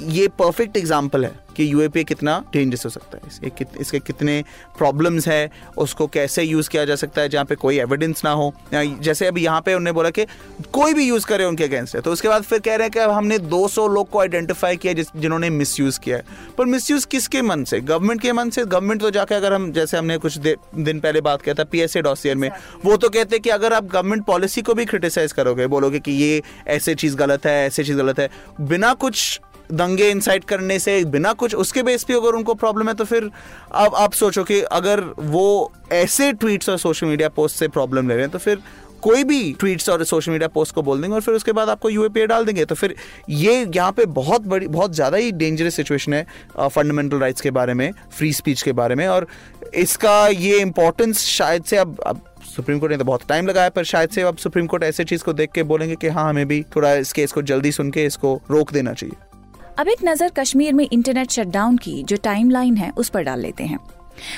ये 0.00 0.28
परफेक्ट 0.38 0.76
एग्ज़ाम्पल 0.76 1.24
है। 1.24 1.32
कि 1.60 1.72
यूएपीए 1.72 2.04
कितना 2.04 2.38
डेंजरस 2.52 2.84
हो 2.84 2.90
सकता 2.90 3.16
है। 3.16 3.28
इसके 3.28 3.50
कित, 3.50 3.68
इसके 3.80 3.98
कितने 4.00 4.42
प्रॉब्लम्स 4.78 5.28
है 5.28 5.50
उसको 5.78 6.06
कैसे 6.08 6.42
यूज़ 6.42 6.68
किया 6.70 6.84
जा 6.84 6.96
सकता 6.96 7.22
है 7.22 7.28
जहाँ 7.28 7.44
पे 7.44 7.54
कोई 7.54 7.78
एविडेंस 7.80 8.24
ना 8.24 8.30
हो। 8.30 8.52
जैसे 8.74 9.26
अभी 9.26 9.44
यहाँ 9.44 9.60
पे 9.60 9.74
उन्होंने 9.74 9.92
बोला 9.92 10.10
कि 10.10 10.24
कोई 10.72 10.94
भी 10.94 11.06
यूज़ 11.08 11.26
करे 11.26 11.44
उनके 11.44 11.64
अगेंस्ट 11.64 11.94
है। 11.96 12.00
तो 12.00 12.12
उसके 12.12 12.28
बाद 12.28 12.42
फिर 12.42 12.58
कह 12.58 12.76
रहे 12.76 12.86
हैं 12.86 12.90
कि 12.90 13.12
हमने 13.12 13.38
200 13.48 13.86
लोग 13.88 14.08
को 14.10 14.20
आइडेंटिफाई 14.20 14.76
किया 14.76 14.92
जिस 14.92 15.06
जिन्होंने 15.16 15.50
मिस 15.50 15.76
किया 15.80 16.16
है। 16.16 16.24
पर 16.58 16.64
मिस 16.66 17.04
किसके 17.04 17.42
मन 17.42 17.64
से? 17.64 17.80
गवर्नमेंट 17.80 18.20
के 18.20 18.32
मन 18.32 18.50
से? 18.50 18.64
गवर्नमेंट 18.64 19.00
तो 19.00 19.10
जाके 19.10 19.34
अगर 19.34 19.52
हम 19.52 19.70
जैसे 19.72 19.96
हमने 19.96 20.18
कुछ 20.18 20.38
दिन 20.38 21.00
पहले 21.00 21.20
बात 21.20 21.42
किया 21.42 21.54
था 21.54 21.64
पी 21.64 21.80
एस 21.80 21.96
में 22.26 22.50
वो 22.84 22.96
तो 22.96 23.08
कहते 23.08 23.36
हैं 23.36 23.42
कि 23.42 23.50
अगर 23.50 23.72
आप 23.72 23.84
गवर्नमेंट 23.84 24.24
पॉलिसी 24.24 24.62
को 24.62 24.74
भी 24.74 24.84
क्रिटिसाइज 24.84 25.32
करोगे 25.32 25.66
बोलोगे 25.66 25.98
कि 25.98 26.12
ये 26.12 26.42
ऐसे 26.68 26.94
चीज़ 26.94 27.16
गलत 27.16 27.46
है 27.46 27.66
ऐसे 27.66 27.84
चीज़ 27.84 27.96
गलत 27.96 28.18
है 28.18 28.28
बिना 28.60 28.92
कुछ 28.94 29.40
दंगे 29.72 30.10
इंसाइट 30.10 30.44
करने 30.44 30.78
से 30.78 31.04
बिना 31.04 31.32
कुछ 31.32 31.54
उसके 31.54 31.82
बेस 31.82 32.04
पे 32.04 32.14
अगर 32.14 32.34
उनको 32.34 32.54
प्रॉब्लम 32.54 32.88
है 32.88 32.94
तो 32.94 33.04
फिर 33.04 33.30
अब 33.74 33.94
आप 33.94 34.12
सोचो 34.12 34.44
कि 34.44 34.60
अगर 34.60 35.00
वो 35.18 35.72
ऐसे 35.92 36.32
ट्वीट्स 36.32 36.68
और 36.68 36.78
सोशल 36.78 37.06
मीडिया 37.06 37.28
पोस्ट 37.28 37.56
से 37.56 37.68
प्रॉब्लम 37.68 38.08
ले 38.08 38.14
रहे 38.14 38.24
हैं 38.24 38.32
तो 38.32 38.38
फिर 38.38 38.62
कोई 39.02 39.24
भी 39.24 39.52
ट्वीट्स 39.60 39.88
और 39.88 40.02
सोशल 40.04 40.32
मीडिया 40.32 40.48
पोस्ट 40.48 40.74
को 40.74 40.82
बोल 40.82 41.00
देंगे 41.00 41.14
और 41.14 41.20
फिर 41.20 41.34
उसके 41.34 41.52
बाद 41.52 41.68
आपको 41.68 41.90
यूएपीए 41.90 42.26
डाल 42.26 42.44
देंगे। 42.44 42.64
तो 42.64 42.74
फिर 42.74 42.94
ये 43.30 43.54
यहाँ 43.76 43.92
पे 43.92 44.04
बहुत 44.06 44.42
बड़ी 44.42 44.66
बहुत 44.68 44.94
ज़्यादा 44.94 45.16
ही 45.16 45.30
डेंजरस 45.32 45.74
सिचुएशन 45.74 46.14
है 46.14 46.26
फंडामेंटल 46.58 47.16
uh, 47.16 47.22
राइट्स 47.22 47.40
के 47.40 47.50
बारे 47.50 47.74
में 47.74 47.90
फ्री 48.18 48.32
स्पीच 48.32 48.62
के 48.62 48.72
बारे 48.72 48.94
में। 48.94 49.06
और 49.08 49.26
इसका 49.74 50.26
ये 50.26 50.60
इंपॉर्टेंस 50.60 51.20
शायद 51.20 51.64
से 51.64 51.76
अब 51.76 51.98
अब 52.06 52.20
सुप्रीम 52.56 52.78
कोर्ट 52.78 52.92
ने 52.92 52.98
तो 52.98 53.04
बहुत 53.04 53.26
टाइम 53.28 53.46
लगाया 53.46 53.68
पर 53.70 53.84
शायद 53.84 54.10
से 54.10 54.22
अब 54.22 54.36
सुप्रीम 54.36 54.66
कोर्ट 54.66 54.82
ऐसे 54.82 55.04
चीज़ 55.04 55.24
को 55.24 55.32
देख 55.32 55.52
के 55.52 55.62
बोलेंगे 55.62 55.96
कि 55.96 56.08
हाँ 56.08 56.28
हमें 56.28 56.46
भी 56.48 56.62
थोड़ा 56.76 56.92
इस 56.94 57.12
केस 57.12 57.32
को 57.32 57.42
जल्दी 57.42 57.72
सुन 57.72 57.90
के 57.90 58.04
इसको 58.04 58.40
रोक 58.50 58.72
देना 58.72 58.92
चाहिए। 58.92 59.29
अब 59.80 59.88
एक 59.88 59.98
नज़र 60.04 60.28
कश्मीर 60.28 60.72
में 60.72 60.88
इंटरनेट 60.92 61.30
शटडाउन 61.30 61.76
की, 61.76 62.02
जो 62.02 62.16
टाइमलाइन 62.16 62.76
है, 62.76 62.92
उस 62.96 63.08
पर 63.08 63.22
डाल 63.22 63.40
लेते 63.40 63.64
हैं। 63.64 63.78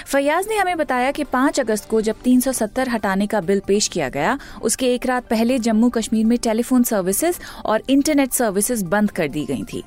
फैयाज 0.06 0.46
ने 0.48 0.56
हमें 0.56 0.76
बताया 0.76 1.10
कि 1.10 1.24
5 1.24 1.60
अगस्त 1.60 1.88
को 1.88 2.00
जब 2.00 2.14
370 2.22 2.88
हटाने 2.88 3.26
का 3.26 3.40
बिल 3.40 3.60
पेश 3.60 3.88
किया 3.88 4.08
गया, 4.08 4.38
उसके 4.62 4.94
एक 4.94 5.06
रात 5.06 5.26
पहले 5.26 5.58
जम्मू 5.58 5.88
कश्मीर 5.88 6.26
में 6.26 6.38
टेलीफोन 6.38 6.82
सर्विसेज़ 6.82 7.38
और 7.64 7.82
इंटरनेट 7.88 8.32
सर्विसेज़ 8.32 8.84
बंद 8.84 9.10
कर 9.10 9.28
दी 9.28 9.44
गई 9.44 9.62
थी। 9.62 9.82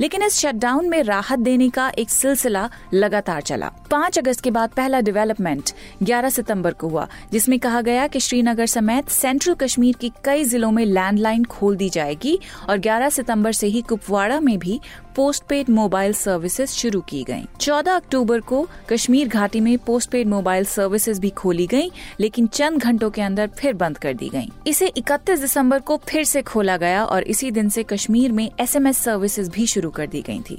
लेकिन 0.00 0.22
इस 0.22 0.38
शटडाउन 0.38 0.88
में 0.88 1.02
राहत 1.02 1.38
देने 1.38 1.68
का 1.68 1.88
एक 1.98 2.10
सिलसिला 2.10 2.68
लगातार 2.94 3.40
चला। 3.40 3.70
पाँच 3.90 4.18
अगस्त 4.18 4.40
के 4.40 4.50
बाद 4.50 4.70
पहला 4.70 5.00
डेवलपमेंट 5.00 5.70
11 6.02 6.30
सितंबर 6.30 6.72
को 6.72 6.88
हुआ, 6.88 7.08
जिसमें 7.32 7.58
कहा 7.58 7.80
गया 7.80 8.06
कि 8.06 8.20
श्रीनगर 8.20 8.66
समेत 8.66 9.08
सेंट्रल 9.08 9.54
कश्मीर 9.54 9.96
के 10.00 10.10
कई 10.24 10.44
जिलों 10.44 10.70
में 10.70 10.84
लैंडलाइन 10.84 11.44
खोल 11.44 11.76
दी 11.76 11.88
जाएगी 11.90 12.38
और 12.68 12.78
11 12.78 13.10
सितंबर 13.10 13.52
से 13.52 13.66
ही 13.66 13.82
कुपवाड़ा 13.82 14.40
में 14.40 14.58
भी 14.58 14.80
पोस्ट 15.18 15.42
पेड 15.48 15.68
मोबाइल 15.68 16.12
सर्विसेज़ 16.12 16.70
शुरू 16.70 17.00
की 17.00 17.22
गई 17.24 17.44
14 17.60 17.94
अक्टूबर 17.96 18.40
को 18.40 18.60
कश्मीर 18.88 19.28
घाटी 19.28 19.60
में 19.60 19.78
पोस्ट 19.78 20.10
पेड 20.10 20.28
मोबाइल 20.28 20.64
सर्विसेज़ 20.64 21.20
भी 21.20 21.30
खोली 21.30 21.66
गई 21.66 21.90
लेकिन 22.20 22.46
चंद 22.46 22.82
घंटों 22.82 23.08
के 23.10 23.22
अंदर 23.22 23.46
फिर 23.58 23.72
बंद 23.74 23.98
कर 23.98 24.14
दी 24.14 24.28
गई 24.28 24.50
इसे 24.66 24.92
31 24.98 25.40
दिसंबर 25.40 25.80
को 25.80 25.96
फिर 26.08 26.24
से 26.24 26.42
खोला 26.42 26.76
गया 26.76 27.04
और 27.04 27.22
इसी 27.24 27.50
दिन 27.50 27.68
से 27.68 27.82
कश्मीर 27.82 28.32
में 28.32 28.50
एसएमएस 28.60 28.98
सर्विसेज़ 28.98 29.50
भी 29.50 29.66
शुरू 29.66 29.90
कर 29.90 30.06
दी 30.06 30.22
गई 30.22 30.40
थी। 30.50 30.58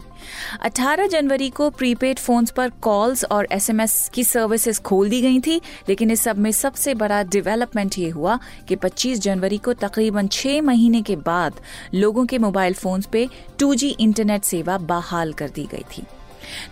18 0.65 1.07
जनवरी 1.07 1.49
को 1.49 1.69
प्रीपेड 1.69 2.19
फोन्स 2.19 2.51
पर 2.51 2.69
कॉल्स 2.81 3.23
और 3.23 3.47
एसएमएस 3.51 4.09
की 4.13 4.23
सर्विसेज़ 4.23 4.81
खोल 4.81 5.09
दी 5.09 5.21
गई 5.21 5.39
थी, 5.39 5.61
लेकिन 5.89 6.11
इस 6.11 6.21
सब 6.21 6.37
में 6.37 6.51
सबसे 6.51 6.93
बड़ा 6.95 7.23
डेवलपमेंट 7.23 7.97
ये 7.99 8.09
हुआ 8.09 8.39
कि 8.67 8.75
25 8.75 9.19
जनवरी 9.19 9.57
को 9.57 9.73
तकरीबन 9.73 10.27
छह 10.27 10.61
महीने 10.61 11.01
के 11.01 11.15
बाद 11.15 11.61
लोगों 11.93 12.25
के 12.25 12.37
मोबाइल 12.37 12.73
फोन्स 12.73 13.05
पे 13.05 13.27
2G 13.59 13.93
इंटरनेट 13.99 14.47
सेवा 14.49 14.77
बहाल 14.77 15.33
कर 15.33 15.49
दी 15.49 15.65
गई 15.65 15.85
थी। 15.97 16.03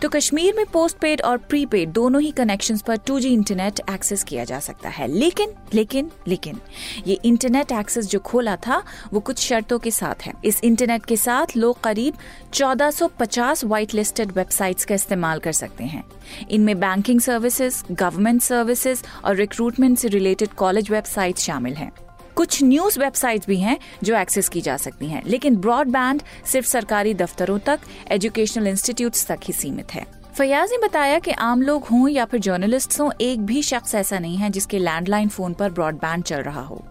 तो 0.01 0.09
कश्मीर 0.09 0.53
में 0.55 0.65
पोस्ट 0.65 0.97
पेड 0.97 1.21
और 1.21 1.37
प्रीपेड 1.37 1.89
दोनों 1.89 2.21
ही 2.21 2.31
कनेक्शंस 2.31 2.81
पर 2.81 2.97
2G 2.97 3.25
इंटरनेट 3.25 3.79
एक्सेस 3.89 4.23
किया 4.23 4.43
जा 4.43 4.59
सकता 4.59 4.89
है। 4.89 5.07
लेकिन 5.07 5.53
लेकिन 5.73 6.11
लेकिन, 6.27 6.59
ये 7.07 7.19
इंटरनेट 7.25 7.71
एक्सेस 7.71 8.05
जो 8.05 8.19
खोला 8.19 8.55
था, 8.55 8.83
वो 9.13 9.19
कुछ 9.19 9.39
शर्तों 9.39 9.79
के 9.79 9.91
साथ 9.91 10.23
है। 10.23 10.33
इस 10.45 10.61
इंटरनेट 10.63 11.05
के 11.05 11.17
साथ 11.17 11.57
लोग 11.57 11.81
करीब 11.81 12.13
1450 12.53 13.65
व्हाइट 13.65 13.93
लिस्टेड 13.93 14.31
वेबसाइट्स 14.31 14.85
का 14.85 14.95
इस्तेमाल 14.95 15.39
कर 15.39 15.51
सकते 15.51 15.83
हैं। 15.83 16.03
इनमें 16.51 16.79
बैंकिंग 16.79 17.21
सर्विसेज़ 17.21 17.83
गवर्नमेंट 17.91 18.41
सर्विसेज़ 18.41 19.03
और 19.25 19.35
रिक्रूटमेंट 19.35 19.97
से 19.97 20.07
रिलेटेड 20.07 20.49
कॉलेज 20.49 20.91
वेबसाइट 20.91 21.37
शामिल 21.37 21.73
हैं। 21.73 22.06
कुछ 22.37 22.63
न्यूज़ 22.63 22.99
वेबसाइट 22.99 23.45
भी 23.47 23.57
हैं 23.57 23.77
जो 24.03 24.15
एक्सेस 24.15 24.49
की 24.49 24.61
जा 24.61 24.77
सकती 24.77 25.05
हैं, 25.05 25.23
लेकिन 25.25 25.55
ब्रॉडबैंड 25.55 26.21
सिर्फ़ 26.45 26.67
सरकारी 26.67 27.13
दफ्तरों 27.13 27.59
तक, 27.59 27.79
एजुकेशनल 28.11 28.67
इंस्टीट्यूट 28.67 29.13
तक 29.27 29.39
ही 29.43 29.53
सीमित 29.53 29.93
है। 29.93 30.05
फयाज 30.37 30.71
ने 30.71 30.77
बताया 30.77 31.19
कि 31.19 31.31
आम 31.31 31.61
लोग 31.61 31.83
हों 31.83 32.07
या 32.09 32.25
फिर 32.25 32.39
जर्नलिस्ट 32.39 32.99
हों, 32.99 33.11
एक 33.21 33.41
भी 33.41 33.61
शख्स 33.61 33.95
ऐसा 33.95 34.19
नहीं 34.19 34.37
है 34.37 34.49
जिसके 34.49 34.79
लैंडलाइन 34.79 35.29
फ़ोन 35.29 35.53
पर 35.53 35.71
ब्रॉडबैंड 35.71 36.23
चल 36.23 36.41
रहा 36.41 36.61
हो। 36.61 36.85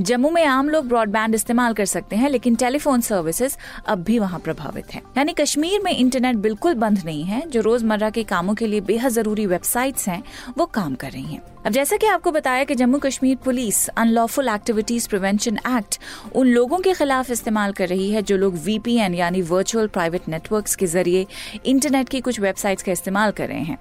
जम्मू 0.00 0.30
में 0.30 0.44
आम 0.44 0.68
लोग 0.68 0.88
ब्रॉडबैंड 0.88 1.34
इस्तेमाल 1.34 1.74
कर 1.74 1.84
सकते 1.84 2.16
हैं, 2.16 2.28
लेकिन 2.28 2.54
टेलीफोन 2.54 3.00
सर्विसेज़ 3.00 3.56
अब 3.86 4.02
भी 4.04 4.18
वहाँ 4.18 4.40
प्रभावित 4.40 4.94
है। 4.94 5.02
यानी 5.16 5.32
कश्मीर 5.32 5.80
में 5.82 5.92
इंटरनेट 5.92 6.36
बिल्कुल 6.38 6.74
बंद 6.76 7.02
नहीं 7.04 7.24
है, 7.24 7.42
जो 7.48 7.60
रोज़मर्रा 7.60 8.10
के 8.10 8.24
कामों 8.24 8.54
के 8.54 8.66
लिए 8.66 8.80
बेहद 8.82 9.12
ज़रूरी 9.12 9.46
वेबसाइट्स 9.46 10.08
हैं, 10.08 10.22
वो 10.58 10.66
काम 10.66 10.94
कर 10.94 11.10
रही 11.10 11.24
हैं। 11.24 11.42
अब 11.66 11.72
जैसा 11.72 11.96
कि 11.96 12.06
आपको 12.06 12.30
बताया 12.30 12.64
कि 12.64 12.74
Jammu 12.74 12.98
Kashmir 12.98 13.36
police 13.36 13.88
unlawful 13.88 14.48
activities 14.48 15.08
prevention 15.08 15.56
act 15.68 15.98
उन 16.34 16.46
लोगों 16.46 16.78
के 16.78 16.92
खिलाफ 16.94 17.30
इस्तेमाल 17.30 17.72
कर 17.72 17.88
रही 17.88 18.10
है, 18.10 18.22
जो 18.22 18.36
लोग 18.36 18.54
वीपीएन 18.64 19.14
यानी 19.14 19.42
वर्चुअल 19.42 19.86
प्राइवेट 19.88 20.28
नेटवर्क्स 20.28 20.76
के 20.76 20.86
ज़रिए 20.86 21.26
इंटरनेट 21.66 22.08
की 22.08 22.20
कुछ 22.20 22.40
वेबसाइट्स 22.40 22.82
का 22.82 22.92
इस्तेमाल 22.92 23.30
कर 23.30 23.48
रहे 23.48 23.60
हैं। 23.60 23.78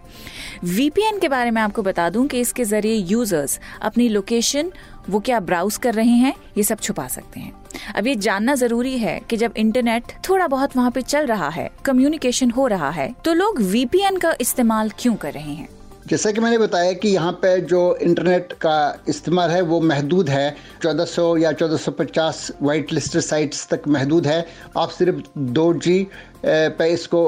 वीपीएन 0.66 1.20
के 1.20 1.30
बारे 1.30 1.52
में 1.52 1.62
आपको 1.62 1.82
बता 1.82 2.10
दूँ 2.10 2.28
कि 2.28 2.40
इसके 2.40 2.64
ज़रिए 2.66 2.96
यूज़र्स 2.96 3.60
अपनी 3.82 4.10
लोकेशन 4.10 4.72
वो 5.10 5.20
क्या 5.20 5.40
ब्राउज 5.42 5.78
कर 5.78 5.94
रहे 5.94 6.16
हैं? 6.18 6.34
ये 6.58 6.64
सब 6.64 6.80
छुपा 6.80 7.08
सकते 7.08 7.40
हैं। 7.40 7.54
अब 7.96 8.08
ये 8.08 8.16
जानना 8.18 8.56
ज़रूरी 8.56 8.98
है 8.98 9.20
कि 9.30 9.38
जब 9.38 9.54
इंटरनेट 9.58 10.14
थोड़ा 10.30 10.48
बहुत 10.48 10.76
वहाँ 10.78 10.92
पे 10.92 11.02
चल 11.02 11.26
रहा 11.26 11.50
है 11.50 11.70
कम्युनिकेशन 11.86 12.52
हो 12.52 12.68
रहा 12.68 12.90
है 12.92 13.14
तो 13.26 13.34
लोग 13.34 13.62
वीपीएन 13.62 14.18
का 14.18 14.36
इस्तेमाल 14.42 14.92
क्यों 15.00 15.16
कर 15.16 15.34
रहे 15.34 15.54
हैं? 15.54 15.68
जैसा 16.08 16.32
कि 16.32 16.42
मैंने 16.42 16.58
बताया 16.58 16.94
कि 16.94 17.10
यहाँ 17.10 17.32
पे 17.32 17.60
जो 17.62 17.80
इंटरनेट 17.96 18.54
का 18.62 19.04
इस्तेमाल 19.10 19.50
है, 19.50 19.62
वो 19.62 19.80
महदूद 19.82 20.30
है। 20.30 20.56
1400 20.82 21.36
या 21.38 21.52
1450 21.52 22.52
वाइट 22.62 22.94
लिस्टेड 22.94 23.22
साइट्स 23.22 23.68
तक 23.68 23.82
महदूद 23.88 24.28
है। 24.28 24.46
आप 24.78 24.90
सिर्फ़ 24.90 25.20
दो 25.38 25.74
जी 25.76 26.08
पे 26.46 26.88
इसको 26.90 27.22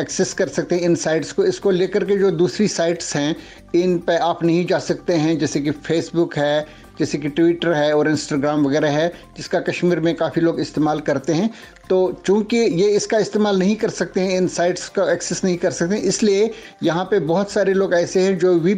एक्सेस 0.00 0.32
कर 0.32 0.48
सकते 0.48 0.74
हैं 0.74 0.82
इन 0.82 0.94
साइट्स 0.94 1.32
को। 1.32 1.44
इसको 1.44 1.70
लेकर 1.70 2.04
के 2.04 2.16
जो 2.18 2.30
दूसरी 2.30 2.68
साइट्स 2.68 3.14
हैं, 3.16 3.34
इन 3.74 3.98
पे 3.98 4.16
आप 4.18 4.44
नहीं 4.44 4.64
जा 4.66 4.78
सकते 4.80 5.14
हैं। 5.14 5.38
जैसे 5.38 5.60
कि 5.60 5.70
फेसबुक 5.70 6.36
है 6.36 6.66
जैसे 7.02 7.18
कि 7.18 7.28
ट्विटर 7.28 7.72
है 7.72 7.92
और 7.92 8.08
इंस्टाग्राम 8.08 8.66
वगैरह 8.66 8.90
है, 8.90 9.08
जिसका 9.36 9.60
कश्मीर 9.60 10.00
में 10.00 10.14
काफ़ी 10.14 10.42
लोग 10.42 10.60
इस्तेमाल 10.60 11.00
करते 11.00 11.32
हैं 11.32 11.50
तो 11.92 12.20
चूँकि 12.26 12.56
ये 12.56 12.86
इसका 12.88 13.18
इस्तेमाल 13.18 13.58
नहीं 13.58 13.74
कर 13.76 13.90
सकते 13.90 14.20
हैं, 14.20 14.36
इन 14.36 14.46
साइट्स 14.48 14.88
का 14.88 15.10
एक्सेस 15.12 15.44
नहीं 15.44 15.56
कर 15.56 15.70
सकते 15.70 15.96
इसलिए 16.08 16.50
यहाँ 16.82 17.04
पे 17.04 17.18
बहुत 17.22 17.50
सारे 17.50 17.72
लोग 17.74 17.94
ऐसे 17.94 18.20
हैं 18.20 18.38
जो 18.38 18.52
वी 18.58 18.74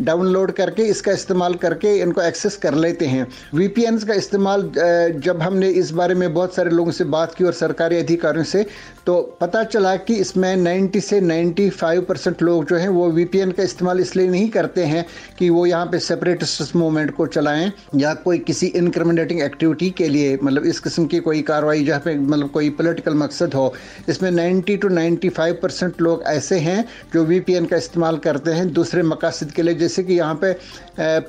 डाउनलोड 0.00 0.52
करके 0.52 0.82
इसका 0.82 1.12
इस्तेमाल 1.12 1.54
करके 1.54 1.94
इनको 1.96 2.22
एक्सेस 2.22 2.56
कर 2.56 2.74
लेते 2.74 3.06
हैं। 3.06 3.26
वी 3.54 3.68
का 3.78 4.14
इस्तेमाल 4.14 4.62
जब 5.18 5.42
हमने 5.42 5.68
इस 5.82 5.90
बारे 5.90 6.14
में 6.14 6.32
बहुत 6.34 6.54
सारे 6.54 6.70
लोगों 6.70 6.92
से 6.92 7.04
बात 7.12 7.34
की 7.34 7.44
और 7.44 7.52
सरकारी 7.52 7.96
अधिकारियों 7.96 8.44
से 8.44 8.66
तो 9.06 9.20
पता 9.40 9.62
चला 9.64 9.94
कि 9.98 10.14
इसमें 10.14 10.54
90 10.56 11.00
से 11.00 11.20
95 11.20 12.00
परसेंट 12.08 12.42
लोग 12.42 12.64
जो 12.64 12.76
हैं, 12.76 12.88
वो 12.88 13.10
वीपीएन 13.10 13.50
का 13.52 13.62
इस्तेमाल 13.62 14.00
इसलिए 14.00 14.28
नहीं 14.28 14.48
करते 14.48 14.84
हैं 14.84 15.04
कि 15.38 15.48
वो 15.50 15.64
यहाँ 15.66 15.86
पे 15.86 15.98
सेपरेटिस्ट 15.98 16.76
मूवमेंट 16.76 17.14
को 17.16 17.26
चलाएँ 17.28 17.72
या 17.96 18.12
कोई 18.14 18.38
किसी 18.40 18.66
इनक्रमिनेटिंग 18.76 19.40
एक्टिविटी 19.42 19.90
के 19.90 20.08
लिए 20.08 20.38
मतलब 20.42 20.66
इस 20.66 20.80
किस्म 20.80 21.06
की 21.06 21.18
कोई 21.20 21.42
कार्रवाई 21.42 21.84
जहाँ 21.84 22.00
पे 22.00 22.14
मतलब 22.22 22.50
कोई 22.50 22.70
पॉलिटिकल 22.72 23.14
मकसद 23.14 23.54
हो, 23.54 23.72
इसमें 24.08 24.30
90 24.30 24.76
टू 24.76 24.88
95 24.90 25.52
परसेंट 25.62 26.00
लोग 26.00 26.22
ऐसे 26.26 26.58
हैं 26.60 26.84
जो 27.14 27.24
वीपीएन 27.24 27.66
का 27.66 27.76
इस्तेमाल 27.76 28.16
करते 28.18 28.50
हैं 28.50 28.72
दूसरे 28.72 29.02
मकासद 29.04 29.52
के 29.52 29.62
लिए। 29.62 29.74
जैसे 29.74 30.02
कि 30.02 30.14
यहाँ 30.14 30.38
पे 30.42 30.52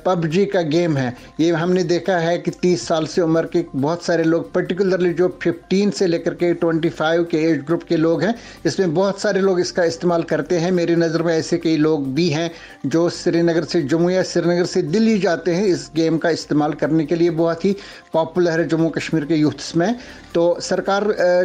पबजी 0.04 0.44
का 0.46 0.60
गेम 0.64 0.96
है। 0.96 1.14
ये 1.40 1.50
हमने 1.52 1.82
देखा 1.84 2.16
है 2.18 2.36
कि 2.38 2.50
30 2.52 2.86
साल 2.88 3.06
से 3.06 3.22
उम्र 3.22 3.46
के 3.46 3.64
बहुत 3.74 4.04
सारे 4.04 4.24
लोग 4.24 4.52
पर्टिकुलरली 4.52 5.12
जो 5.14 5.28
15 5.44 5.90
से 5.90 6.06
लेकर 6.06 6.34
के 6.34 6.52
25 6.56 7.24
के 7.30 7.38
एज 7.42 7.60
ग्रुप 7.60 7.82
के 7.82 7.96
लोग 7.96 8.22
हैं, 8.22 8.34
इसमें 8.66 8.94
बहुत 8.94 9.20
सारे 9.20 9.40
लोग 9.40 9.60
इसका 9.60 9.84
इस्तेमाल 9.84 10.22
करते 10.24 10.58
हैं। 10.58 10.70
मेरी 10.72 10.96
नज़र 10.96 11.22
में 11.22 11.32
ऐसे 11.34 11.58
कई 11.58 11.76
लोग 11.76 12.12
भी 12.14 12.28
हैं 12.30 12.50
जो 12.86 13.08
श्रीनगर 13.12 13.64
से 13.64 13.82
जम्मू 13.84 14.10
या 14.10 14.22
श्रीनगर 14.24 14.66
से 14.66 14.82
दिल्ली 14.84 15.18
जाते 15.20 15.54
हैं 15.54 15.66
इस 15.66 15.90
गेम 15.96 16.18
का 16.18 16.30
इस्तेमाल 16.30 16.72
करने 16.74 17.04
के 17.04 17.14
लिए। 17.14 17.30
बहुत 17.32 17.64
ही 17.64 17.76
पॉपुलर 18.12 18.60
है 18.60 18.66
जम्मू 18.68 18.88
कश्मीर 18.90 19.24
के 19.24 19.34
यूथ्स 19.34 19.74
में। 19.76 19.94
तो 20.34 20.56
सरकार 20.74 21.04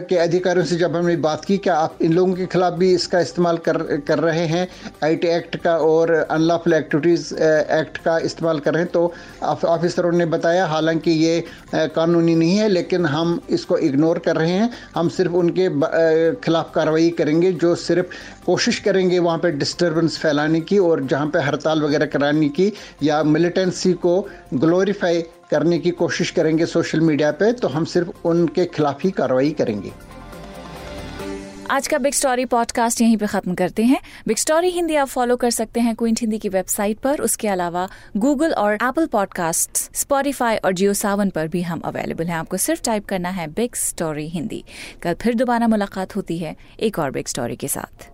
के 0.09 0.15
अधिकारियों 0.17 0.65
से 0.65 0.75
जब 0.75 0.95
हमने 0.95 1.15
बात 1.23 1.43
की, 1.45 1.57
क्या 1.59 1.75
आप 1.77 1.97
इन 2.01 2.13
लोगों 2.13 2.33
के 2.35 2.45
खिलाफ 2.45 2.73
भी 2.73 2.93
इसका 2.93 3.19
इस्तेमाल 3.21 3.57
कर 3.59 3.77
कर 4.07 4.19
रहे 4.19 4.45
हैं? 4.47 4.67
आईटी 5.03 5.27
एक्ट 5.27 5.55
का 5.63 5.75
और 5.79 6.11
अनलॉफुल 6.11 6.73
एक्टिविटीज़ 6.73 7.33
एक्ट 7.35 7.97
का 8.05 8.17
इस्तेमाल 8.19 8.59
कर 8.59 8.73
रहे 8.73 8.83
हैं 8.83 8.91
तो 8.91 9.13
ऑफिसरों 9.43 10.11
ने 10.11 10.25
बताया, 10.27 10.65
हालाँकि 10.65 11.11
ये 11.11 11.43
कानूनी 11.75 12.35
नहीं 12.35 12.57
है, 12.57 12.67
लेकिन 12.69 13.05
हम 13.05 13.39
इसको 13.49 13.77
इग्नोर 13.79 14.19
कर 14.19 14.35
रहे 14.35 14.51
हैं। 14.51 14.69
हम 14.95 15.09
सिर्फ़ 15.09 15.33
उनके 15.33 15.69
खिलाफ 16.35 16.71
कार्रवाई 16.75 17.09
करेंगे, 17.17 17.51
जो 17.53 17.75
सिर्फ़ 17.77 18.05
कोशिश 18.45 18.79
करेंगे 18.79 19.19
वहाँ 19.19 19.37
पर 19.37 19.51
डिस्टर्बेंस 19.57 20.17
फैलाने 20.17 20.61
की 20.61 20.77
और 20.79 21.05
जहाँ 21.05 21.27
पर 21.27 21.45
हड़ताल 21.45 21.81
वगैरह 21.81 22.05
कराने 22.07 22.49
की 22.49 22.71
या 23.03 23.23
मिलिटेंसी 23.25 23.93
को 23.95 24.21
ग्लोरीफाई 24.53 25.25
करने 25.51 25.79
की 25.79 25.91
कोशिश 25.91 26.31
करेंगे 26.31 26.65
सोशल 26.65 27.01
मीडिया 27.01 27.31
पे 27.31 27.51
तो 27.51 27.67
हम 27.67 27.85
सिर्फ़ 27.85 28.09
उनके 28.25 28.65
खिलाफ 28.65 29.03
ही 29.03 29.11
कार्रवाई 29.11 29.51
करेंगे। 29.51 29.91
आज 31.71 31.87
का 31.87 31.97
बिग 31.97 32.13
स्टोरी 32.13 32.45
पॉडकास्ट 32.45 33.01
यहीं 33.01 33.17
पे 33.17 33.27
खत्म 33.27 33.53
करते 33.55 33.83
हैं। 33.83 33.99
बिग 34.27 34.37
स्टोरी 34.37 34.69
हिंदी 34.69 34.95
आप 34.95 35.07
फॉलो 35.07 35.35
कर 35.35 35.49
सकते 35.49 35.79
हैं 35.79 35.95
क्विंट 35.95 36.21
हिंदी 36.21 36.37
की 36.37 36.49
वेबसाइट 36.49 36.99
पर। 36.99 37.21
उसके 37.21 37.47
अलावा 37.47 37.87
गूगल 38.17 38.53
और 38.53 38.73
एप्पल 38.73 39.05
पॉडकास्ट 39.05 39.77
स्पॉटिफाई 39.95 40.57
और 40.57 40.73
जियो 40.73 40.93
सावन 40.93 41.29
पर 41.29 41.47
भी 41.47 41.61
हम 41.61 41.79
अवेलेबल 41.79 42.25
हैं। 42.25 42.35
आपको 42.35 42.57
सिर्फ़ 42.57 42.81
टाइप 42.83 43.05
करना 43.05 43.29
है 43.29 43.47
बिग 43.47 43.75
स्टोरी 43.75 44.27
हिंदी। 44.29 44.63
कल 45.01 45.13
फिर 45.13 45.35
दोबारा 45.35 45.67
मुलाकात 45.67 46.15
होती 46.15 46.37
है 46.37 46.55
एक 46.79 46.99
और 46.99 47.11
बिग 47.11 47.27
स्टोरी 47.27 47.55
के 47.55 47.67
साथ। 47.67 48.09